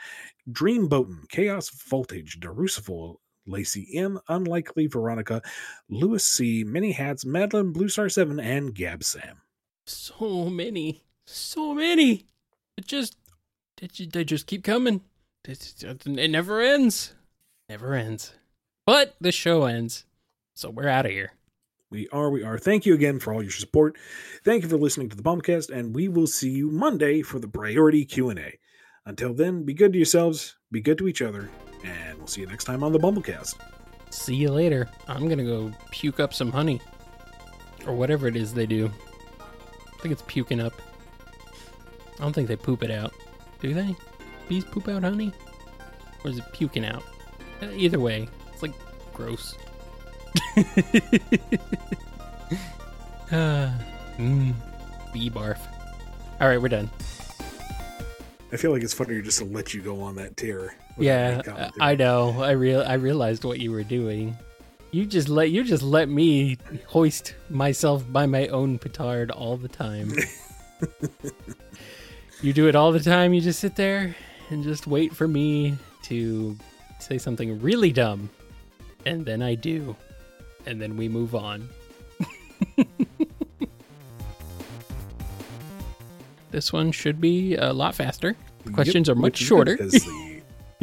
Dream 0.51 0.89
Boatin, 0.89 1.29
Chaos 1.29 1.71
Voltage, 1.89 2.41
Derucible, 2.41 3.17
Lacey 3.47 3.89
M, 3.95 4.21
Unlikely 4.29 4.87
Veronica, 4.87 5.43
Lewis 5.89 6.25
C, 6.25 6.65
Many 6.65 6.93
Hats, 6.93 7.25
Madeline, 7.25 7.73
Blue 7.73 7.89
Star 7.89 8.09
7, 8.09 8.39
and 8.39 8.75
Gab 8.75 9.05
Sam. 9.05 9.43
So 9.87 10.49
many. 10.49 11.03
So 11.27 11.75
many. 11.75 12.27
It 12.77 12.87
just 12.87 13.17
they 13.77 14.25
just 14.25 14.47
keep 14.47 14.63
coming. 14.63 15.01
It, 15.45 15.75
never 16.07 16.61
ends. 16.61 17.15
Never 17.69 17.95
ends. 17.95 18.35
But 18.87 19.17
the 19.21 19.33
show 19.33 19.65
ends. 19.65 20.05
So 20.55 20.71
we're 20.71 20.89
out 20.89 21.07
of 21.07 21.13
here. 21.13 21.33
We 21.91 22.09
are, 22.09 22.31
we 22.31 22.43
are. 22.43 22.59
Thank 22.59 22.87
you 22.87 22.95
again 22.95 23.19
for 23.19 23.35
all 23.35 23.43
your 23.43 23.51
support. 23.51 23.99
Thank 24.45 24.63
you 24.63 24.69
for 24.69 24.79
listening 24.79 25.09
to 25.11 25.17
the 25.17 25.23
BumbleKast, 25.23 25.71
and 25.71 25.95
we 25.95 26.09
will 26.09 26.27
see 26.27 26.51
you 26.51 26.71
Monday 26.71 27.23
for 27.23 27.39
the 27.39 27.49
priority 27.49 28.05
Q&A. 28.05 28.59
Until 29.05 29.35
then, 29.35 29.65
be 29.65 29.75
good 29.75 29.93
to 29.93 29.99
yourselves, 29.99 30.57
be 30.71 30.81
good 30.81 30.97
to 30.99 31.09
each 31.09 31.21
other, 31.21 31.51
and 31.85 32.19
we'll 32.19 32.27
see 32.27 32.41
you 32.41 32.47
next 32.47 32.65
time 32.65 32.83
on 32.83 32.93
the 32.93 32.99
BumbleKast. 32.99 33.57
See 34.11 34.35
you 34.35 34.51
later. 34.51 34.89
I'm 35.09 35.29
gonna 35.29 35.45
go 35.45 35.73
puke 35.91 36.21
up 36.21 36.35
some 36.35 36.51
honey. 36.53 36.81
Or 37.87 37.95
whatever 37.95 38.29
it 38.29 38.37
is 38.37 38.55
they 38.55 38.67
do. 38.67 38.91
I 39.41 40.01
think 40.03 40.13
it's 40.13 40.23
puking 40.27 40.61
up. 40.61 40.73
I 42.19 42.23
don't 42.23 42.33
think 42.33 42.49
they 42.49 42.57
poop 42.57 42.83
it 42.83 42.91
out. 42.91 43.13
Do 43.61 43.75
they? 43.75 43.97
Bees 44.49 44.65
poop 44.65 44.89
out 44.89 45.03
honey? 45.03 45.33
Or 46.25 46.31
is 46.31 46.39
it 46.39 46.45
puking 46.53 46.85
out? 46.85 47.03
Uh, 47.61 47.67
Either 47.75 47.99
way, 47.99 48.29
it's 48.53 48.63
like 48.63 48.75
gross. 49.15 49.57
Ah, 53.35 53.75
mm, 54.19 54.53
bee 55.11 55.31
barf. 55.31 55.59
Alright, 56.39 56.61
we're 56.61 56.69
done. 56.69 56.91
I 58.53 58.59
feel 58.59 58.73
like 58.73 58.83
it's 58.83 58.93
funnier 58.93 59.23
just 59.23 59.39
to 59.39 59.47
let 59.47 59.73
you 59.73 59.81
go 59.81 60.03
on 60.03 60.17
that 60.17 60.37
tear. 60.37 60.77
Yeah, 60.99 61.43
uh. 61.47 61.71
I 61.81 61.95
know. 61.95 62.43
I 62.43 62.53
real 62.53 62.83
I 62.83 62.95
realized 62.95 63.45
what 63.45 63.61
you 63.61 63.71
were 63.73 63.83
doing. 63.83 64.37
You 64.91 65.07
just 65.07 65.29
let 65.29 65.51
you 65.51 65.65
just 65.65 65.83
let 65.83 66.09
me 66.09 66.59
hoist 66.87 67.35
myself 67.49 68.05
by 68.13 68.27
my 68.27 68.49
own 68.49 68.79
petard 68.79 69.31
all 69.31 69.57
the 69.57 69.69
time. 69.69 70.13
you 72.43 72.53
do 72.53 72.69
it 72.69 72.77
all 72.77 72.93
the 72.93 73.01
time. 73.01 73.33
You 73.33 73.41
just 73.41 73.61
sit 73.61 73.77
there 73.77 74.15
and 74.51 74.63
just 74.63 74.87
wait 74.87 75.15
for 75.15 75.27
me 75.27 75.79
to 76.05 76.57
say 76.99 77.17
something 77.17 77.61
really 77.61 77.91
dumb, 77.91 78.29
and 79.07 79.25
then 79.25 79.41
I 79.43 79.55
do, 79.55 79.97
and 80.67 80.81
then 80.81 80.97
we 80.97 81.09
move 81.09 81.35
on. 81.35 81.69
this 86.51 86.73
one 86.73 86.93
should 86.93 87.21
be 87.21 87.57
a 87.57 87.73
lot 87.73 87.95
faster. 87.95 88.37
The 88.65 88.73
questions 88.73 89.09
Yep, 89.09 89.17
are 89.17 89.21
much 89.21 89.39
shorter. 89.39 89.79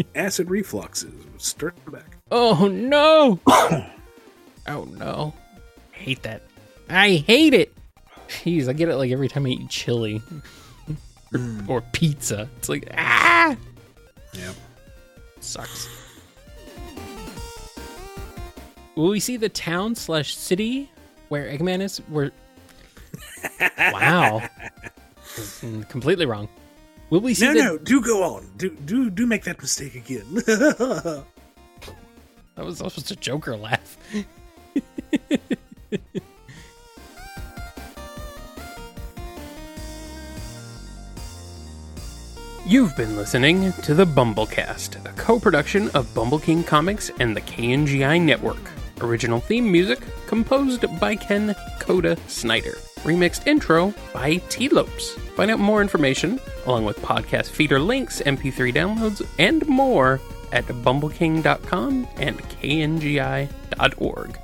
Good 0.04 0.14
Because 0.14 0.14
the 0.14 0.20
acid 0.20 0.48
refluxes 0.48 1.12
start 1.42 1.76
back. 1.92 2.18
Oh 2.32 2.68
no! 2.68 3.40
oh 4.68 4.84
no! 4.98 5.34
hate 5.92 6.24
that. 6.24 6.42
I 6.90 7.24
hate 7.28 7.54
it. 7.54 7.74
Jeez, 8.30 8.68
I 8.68 8.74
get 8.74 8.90
it 8.90 8.96
like 8.96 9.12
every 9.12 9.28
time 9.28 9.46
I 9.46 9.50
eat 9.50 9.70
chili 9.70 10.22
or, 11.34 11.42
or 11.68 11.82
pizza. 11.82 12.48
It's 12.58 12.70
like 12.70 12.90
ah, 12.98 13.56
Yep. 14.34 14.56
sucks. 15.40 15.88
Will 18.96 19.10
we 19.10 19.20
see 19.20 19.38
the 19.38 19.50
town 19.50 19.96
slash 19.96 20.36
city 20.36 20.92
where 21.30 21.46
Eggman 21.46 21.82
is? 21.82 21.98
Where? 22.10 22.32
wow, 23.78 24.42
Mm, 25.36 25.88
completely 25.90 26.26
wrong. 26.26 26.50
Will 27.10 27.22
we 27.22 27.34
see 27.34 27.46
No, 27.46 27.54
no, 27.54 27.78
do 27.78 28.02
go 28.02 28.24
on. 28.24 28.48
Do 28.58 28.70
do 28.70 29.10
do 29.10 29.26
make 29.26 29.44
that 29.46 29.62
mistake 29.62 29.96
again. 29.96 30.44
That 32.56 32.66
was 32.66 32.82
almost 32.82 33.10
a 33.10 33.16
Joker 33.16 33.56
laugh. 33.56 33.98
You've 42.66 42.98
been 42.98 43.16
listening 43.16 43.72
to 43.72 43.94
the 43.94 44.06
BumbleKast, 44.06 45.06
a 45.06 45.14
co-production 45.14 45.90
of 45.92 46.06
BumbleKing 46.08 46.68
Comics 46.68 47.10
and 47.22 47.34
the 47.34 47.40
KNGI 47.40 48.22
Network. 48.22 48.70
Original 49.00 49.40
theme 49.40 49.72
music 49.72 50.02
composed 50.28 50.84
by 51.00 51.16
Ken 51.16 51.56
Coda 51.80 52.18
Snyder. 52.28 52.78
Remixed 53.04 53.48
intro 53.48 53.94
by 54.14 54.38
Tee 54.50 54.70
Lopes. 54.70 55.14
Find 55.36 55.52
out 55.52 55.60
more 55.60 55.82
information, 55.82 56.40
along 56.66 56.86
with 56.86 57.02
podcast 57.02 57.50
feeder 57.50 57.80
links, 57.80 58.22
MP3 58.22 58.74
downloads, 58.74 59.26
and 59.40 59.66
more 59.68 60.20
at 60.52 60.66
bumbleking.com 60.66 62.08
and 62.18 62.38
kngi.org. 62.40 64.40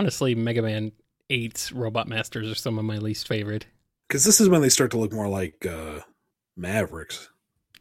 Honestly, 0.00 0.34
Mega 0.34 0.62
Man 0.62 0.92
8's 1.28 1.72
Robot 1.72 2.08
Masters 2.08 2.50
are 2.50 2.54
some 2.54 2.78
of 2.78 2.86
my 2.86 2.96
least 2.96 3.28
favorite. 3.28 3.66
Because 4.08 4.24
this 4.24 4.40
is 4.40 4.48
when 4.48 4.62
they 4.62 4.70
start 4.70 4.90
to 4.92 4.96
look 4.96 5.12
more 5.12 5.28
like 5.28 5.66
uh, 5.66 6.00
Mavericks 6.56 7.28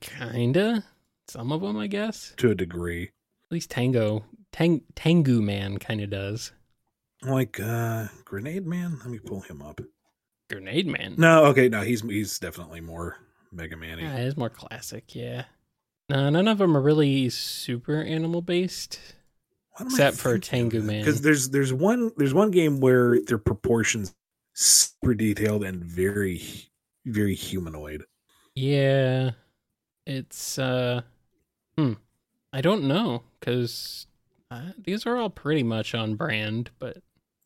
Kinda. 0.01 0.83
Some 1.29 1.53
of 1.53 1.61
them, 1.61 1.77
I 1.77 1.87
guess. 1.87 2.33
to 2.35 2.51
a 2.51 2.55
degree. 2.55 3.03
At 3.03 3.51
least 3.51 3.71
Tango, 3.71 4.25
Tang, 4.51 4.81
Tengu 4.95 5.41
Man 5.41 5.77
kind 5.77 6.01
of 6.01 6.09
does. 6.09 6.51
Like 7.23 7.57
uh, 7.57 8.07
Grenade 8.25 8.67
Man. 8.67 8.97
Let 8.99 9.09
me 9.09 9.19
pull 9.19 9.39
him 9.39 9.61
up. 9.61 9.79
Grenade 10.49 10.87
Man. 10.87 11.15
No, 11.17 11.45
okay, 11.45 11.69
no, 11.69 11.83
he's 11.83 12.01
he's 12.01 12.37
definitely 12.37 12.81
more 12.81 13.15
Mega 13.53 13.77
Man-y. 13.77 14.03
Yeah, 14.03 14.17
it's 14.17 14.35
more 14.35 14.49
classic, 14.49 15.15
yeah. 15.15 15.45
No, 16.09 16.29
none 16.29 16.49
of 16.49 16.57
them 16.57 16.75
are 16.75 16.81
really 16.81 17.29
super 17.29 18.03
animal 18.03 18.41
based. 18.41 18.99
What 19.79 19.85
am 19.85 19.87
I 19.87 19.95
Except 19.95 20.17
for? 20.17 20.37
Tengu 20.37 20.81
Man. 20.81 21.01
Because 21.01 21.21
there's 21.21 21.49
there's 21.49 21.73
one 21.73 22.11
there's 22.17 22.33
one 22.33 22.51
game 22.51 22.79
where 22.79 23.19
their 23.21 23.37
proportions 23.37 24.13
super 24.53 25.13
detailed 25.13 25.63
and 25.63 25.83
very 25.83 26.69
very 27.05 27.35
humanoid. 27.35 28.05
Yeah. 28.55 29.31
It's, 30.05 30.57
uh, 30.57 31.01
hmm. 31.77 31.93
I 32.51 32.61
don't 32.61 32.87
know, 32.87 33.23
because 33.39 34.07
uh, 34.49 34.71
these 34.77 35.05
are 35.05 35.17
all 35.17 35.29
pretty 35.29 35.61
much 35.61 35.93
on 35.93 36.15
brand, 36.15 36.71
but, 36.79 36.97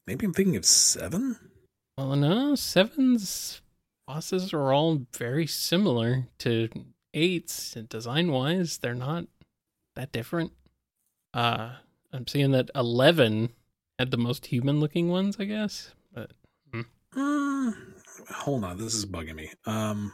Maybe 0.07 0.25
I'm 0.25 0.33
thinking 0.33 0.55
of 0.55 0.65
seven. 0.65 1.37
well, 1.97 2.15
no, 2.15 2.55
Seven's 2.55 3.61
bosses 4.07 4.53
are 4.53 4.73
all 4.73 5.05
very 5.15 5.47
similar 5.47 6.27
to 6.39 6.69
Eight's 7.13 7.73
design 7.73 8.31
wise. 8.31 8.77
They're 8.77 8.95
not 8.95 9.25
that 9.95 10.11
different. 10.11 10.51
Uh, 11.33 11.73
I'm 12.13 12.27
seeing 12.27 12.51
that 12.51 12.69
11 12.75 13.49
had 13.99 14.11
the 14.11 14.17
most 14.17 14.45
human 14.45 14.79
looking 14.79 15.09
ones, 15.09 15.37
I 15.39 15.45
guess, 15.45 15.91
but 16.13 16.31
Uh, 17.15 17.71
hold 18.31 18.63
on, 18.63 18.77
this 18.77 18.93
is 18.95 19.05
bugging 19.05 19.35
me. 19.35 19.51
Um, 19.65 20.11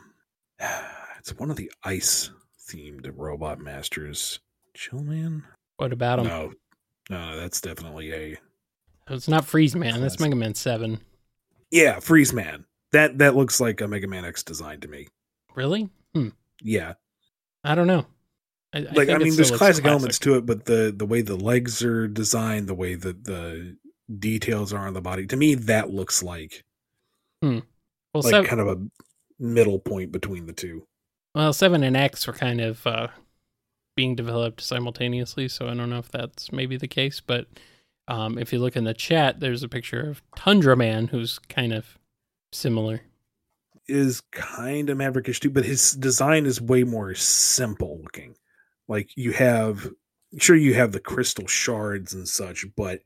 it's 1.20 1.38
one 1.38 1.50
of 1.50 1.56
the 1.58 1.72
ice 1.84 2.30
themed 2.70 3.10
robot 3.16 3.60
masters. 3.60 4.40
Chill, 4.74 5.00
man. 5.04 5.44
what 5.78 5.94
about 5.94 6.20
him? 6.20 6.28
No, 6.28 6.54
no, 7.10 7.38
that's 7.40 7.62
definitely 7.62 8.14
a 8.14 8.38
It's 9.10 9.28
not 9.28 9.46
Freeze 9.46 9.76
Man, 9.76 10.02
that's 10.02 10.16
Classic. 10.18 10.22
Mega 10.22 10.36
Man 10.36 10.54
7. 10.56 11.00
yeah. 11.72 12.00
Freeze 12.00 12.34
Man. 12.34 12.66
That 12.92 13.18
that 13.20 13.36
looks 13.36 13.60
like 13.62 13.82
a 13.82 13.88
Mega 13.88 14.08
Man 14.08 14.26
X 14.26 14.44
design 14.44 14.80
to 14.82 14.88
me. 14.88 15.08
Really? 15.56 15.90
Hmm. 16.14 16.30
Yeah, 16.62 16.94
I 17.64 17.76
don't 17.76 17.88
know. 17.88 18.06
I, 18.74 18.80
like 18.80 19.08
think 19.08 19.10
I 19.10 19.18
mean, 19.18 19.36
there's 19.36 19.50
classic, 19.50 19.84
classic. 19.84 19.86
elements 19.86 20.20
to 20.20 20.36
it, 20.36 20.46
but 20.46 20.66
the 20.66 20.94
the 20.96 21.06
way 21.06 21.22
the 21.22 21.36
legs 21.36 21.84
are 21.84 22.08
designed, 22.08 22.68
the 22.68 22.76
way 22.76 22.96
that 22.96 23.24
the 23.26 23.78
details 24.20 24.74
are 24.74 24.88
on 24.88 24.94
the 24.94 25.02
body, 25.02 25.26
to 25.28 25.38
me, 25.38 25.56
that 25.56 25.90
looks 25.92 26.22
like 26.24 26.64
Well, 28.14 28.24
like 28.24 28.32
seven, 28.32 28.46
kind 28.46 28.62
of 28.62 28.68
a 28.68 28.78
middle 29.40 29.80
point 29.80 30.12
between 30.12 30.46
the 30.46 30.54
two. 30.54 30.86
well, 31.36 31.54
seven 31.54 31.84
and 31.84 31.98
X 31.98 32.28
were 32.28 32.34
kind 32.34 32.62
of 32.62 32.86
uh, 32.86 33.08
being 33.96 34.16
developed 34.16 34.62
simultaneously, 34.62 35.48
so 35.48 35.68
I 35.68 35.74
don't 35.74 35.90
know 35.90 36.00
if 36.00 36.10
that's 36.10 36.52
maybe 36.52 36.78
the 36.78 36.88
case. 36.88 37.22
But 37.22 37.48
um, 38.08 38.38
if 38.38 38.52
you 38.54 38.60
look 38.60 38.76
in 38.76 38.84
the 38.84 38.94
chat, 38.94 39.40
there's 39.40 39.64
a 39.64 39.70
picture 39.70 40.02
of 40.10 40.22
Tundra 40.36 40.76
Man, 40.76 41.08
who's 41.08 41.40
kind 41.40 41.74
of 41.74 41.98
similar. 42.52 43.02
is 43.88 44.22
kind 44.32 44.90
of 44.90 44.98
maverickish 44.98 45.40
too, 45.40 45.50
but 45.50 45.66
his 45.66 45.94
design 45.94 46.46
is 46.46 46.62
way 46.62 46.84
more 46.84 47.16
simple 47.16 48.00
looking. 48.04 48.36
Like 48.90 49.12
you 49.16 49.32
have, 49.34 49.90
sure, 50.40 50.58
you 50.58 50.74
have 50.74 50.92
the 50.92 51.00
crystal 51.00 51.48
shards 51.48 52.14
and 52.14 52.28
such, 52.28 52.66
but 52.76 53.02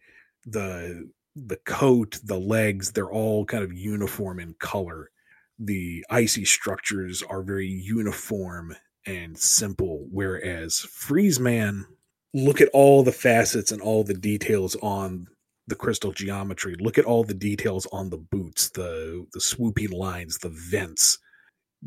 the 0.45 1.11
the 1.35 1.57
coat, 1.57 2.19
the 2.23 2.39
legs, 2.39 2.91
they're 2.91 3.11
all 3.11 3.45
kind 3.45 3.63
of 3.63 3.73
uniform 3.73 4.39
in 4.39 4.55
color. 4.59 5.11
The 5.59 6.05
icy 6.09 6.45
structures 6.45 7.23
are 7.23 7.43
very 7.43 7.67
uniform 7.67 8.75
and 9.05 9.37
simple, 9.37 10.07
whereas 10.11 10.79
Freeze 10.79 11.39
Man, 11.39 11.85
look 12.33 12.61
at 12.61 12.69
all 12.73 13.03
the 13.03 13.11
facets 13.11 13.71
and 13.71 13.81
all 13.81 14.03
the 14.03 14.13
details 14.13 14.75
on 14.81 15.27
the 15.67 15.75
crystal 15.75 16.13
geometry. 16.13 16.75
Look 16.79 16.97
at 16.97 17.05
all 17.05 17.23
the 17.23 17.33
details 17.33 17.87
on 17.91 18.09
the 18.09 18.17
boots, 18.17 18.69
the 18.69 19.27
the 19.33 19.41
swooping 19.41 19.91
lines, 19.91 20.37
the 20.37 20.49
vents, 20.49 21.19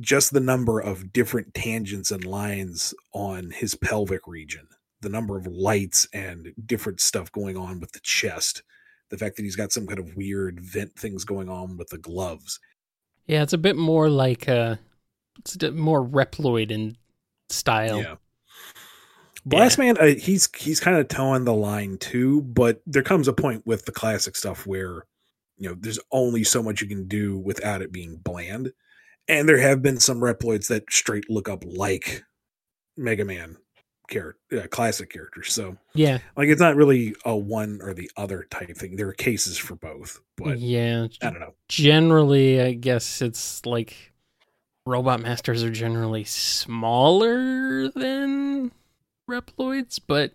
just 0.01 0.33
the 0.33 0.41
number 0.41 0.81
of 0.81 1.13
different 1.13 1.55
tangents 1.55 2.11
and 2.11 2.25
lines 2.25 2.95
on 3.13 3.51
his 3.51 3.75
pelvic 3.75 4.27
region, 4.27 4.69
the 5.01 5.09
number 5.09 5.37
of 5.37 5.47
lights 5.47 6.07
and 6.13 6.53
different 6.65 7.01
stuff 7.01 7.33
going 7.33 7.57
on 7.57 7.81
with 7.81 7.93
the 7.93 8.01
chest, 8.01 8.63
the 9.11 9.19
fact 9.19 9.37
that 9.37 9.43
he's 9.43 9.57
got 9.57 9.73
some 9.73 9.87
kind 9.87 9.99
of 9.99 10.17
weird 10.17 10.61
vent 10.61 10.97
things 10.97 11.25
going 11.25 11.49
on 11.49 11.77
with 11.77 11.89
the 11.89 11.99
gloves. 11.99 12.61
Yeah, 13.27 13.43
it's 13.43 13.53
a 13.53 13.59
bit 13.59 13.77
more 13.77 14.09
like 14.09 14.49
uh 14.49 14.77
it's 15.39 15.55
a 15.55 15.59
bit 15.59 15.75
more 15.75 16.05
Reploid 16.05 16.71
in 16.71 16.97
style. 17.49 18.01
Yeah. 18.01 18.17
Blast 19.45 19.79
Man, 19.79 19.97
uh, 19.99 20.07
he's 20.07 20.49
he's 20.57 20.81
kind 20.81 20.97
of 20.97 21.07
toeing 21.07 21.45
the 21.45 21.55
line 21.55 21.99
too, 21.99 22.43
but 22.43 22.83
there 22.85 23.03
comes 23.03 23.29
a 23.29 23.33
point 23.33 23.65
with 23.65 23.85
the 23.85 23.93
classic 23.93 24.35
stuff 24.35 24.67
where 24.67 25.07
you 25.57 25.69
know 25.69 25.77
there's 25.79 26.01
only 26.11 26.43
so 26.43 26.63
much 26.63 26.81
you 26.81 26.89
can 26.89 27.07
do 27.07 27.39
without 27.39 27.81
it 27.81 27.93
being 27.93 28.17
bland, 28.17 28.73
and 29.29 29.49
there 29.49 29.59
have 29.59 29.83
been 29.83 29.99
some 29.99 30.21
Reploids 30.21 30.69
that 30.69 30.91
straight 30.91 31.29
look 31.31 31.49
up 31.49 31.65
like 31.67 32.25
Mega 32.97 33.25
Man 33.25 33.57
character, 34.09 34.63
uh, 34.63 34.67
classic 34.69 35.11
characters. 35.11 35.53
So 35.53 35.77
Yeah. 35.95 36.19
like 36.37 36.49
it's 36.49 36.61
not 36.61 36.77
really 36.77 37.15
a 37.25 37.37
one 37.37 37.81
or 37.83 37.93
the 37.93 38.11
other 38.17 38.47
type 38.51 38.77
thing. 38.77 38.97
There 38.97 39.09
are 39.09 39.13
cases 39.13 39.59
for 39.59 39.75
both, 39.75 40.21
but 40.37 40.59
yeah. 40.61 41.09
I 41.23 41.31
don't 41.31 41.41
know. 41.41 41.55
Generally, 41.69 42.61
I 42.63 42.73
guess 42.75 43.21
it's 43.21 43.67
like 43.67 44.13
robot 44.87 45.21
masters 45.21 45.65
are 45.65 45.71
generally 45.73 46.23
smaller 46.25 47.89
than 47.89 48.71
Reploids, 49.29 49.99
but 50.07 50.33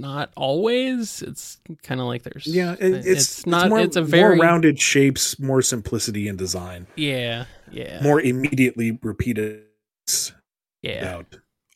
not 0.00 0.30
always. 0.36 1.22
It's 1.22 1.58
kind 1.82 2.00
of 2.00 2.06
like 2.06 2.22
there's 2.22 2.46
Yeah, 2.46 2.72
it, 2.72 2.94
it's, 2.94 3.06
it's 3.06 3.46
not 3.46 3.68
more, 3.68 3.80
it's 3.80 3.96
a 3.96 4.02
very 4.02 4.36
more 4.36 4.46
rounded 4.46 4.80
shapes, 4.80 5.38
more 5.38 5.62
simplicity 5.62 6.28
in 6.28 6.36
design, 6.36 6.86
yeah 6.96 7.46
yeah 7.72 8.00
more 8.02 8.20
immediately 8.20 8.96
repeated 9.02 9.64
yeah 10.82 11.22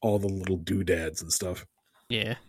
all 0.02 0.18
the 0.18 0.28
little 0.28 0.56
doodads 0.56 1.20
and 1.20 1.32
stuff. 1.32 1.66
yeah 2.08 2.36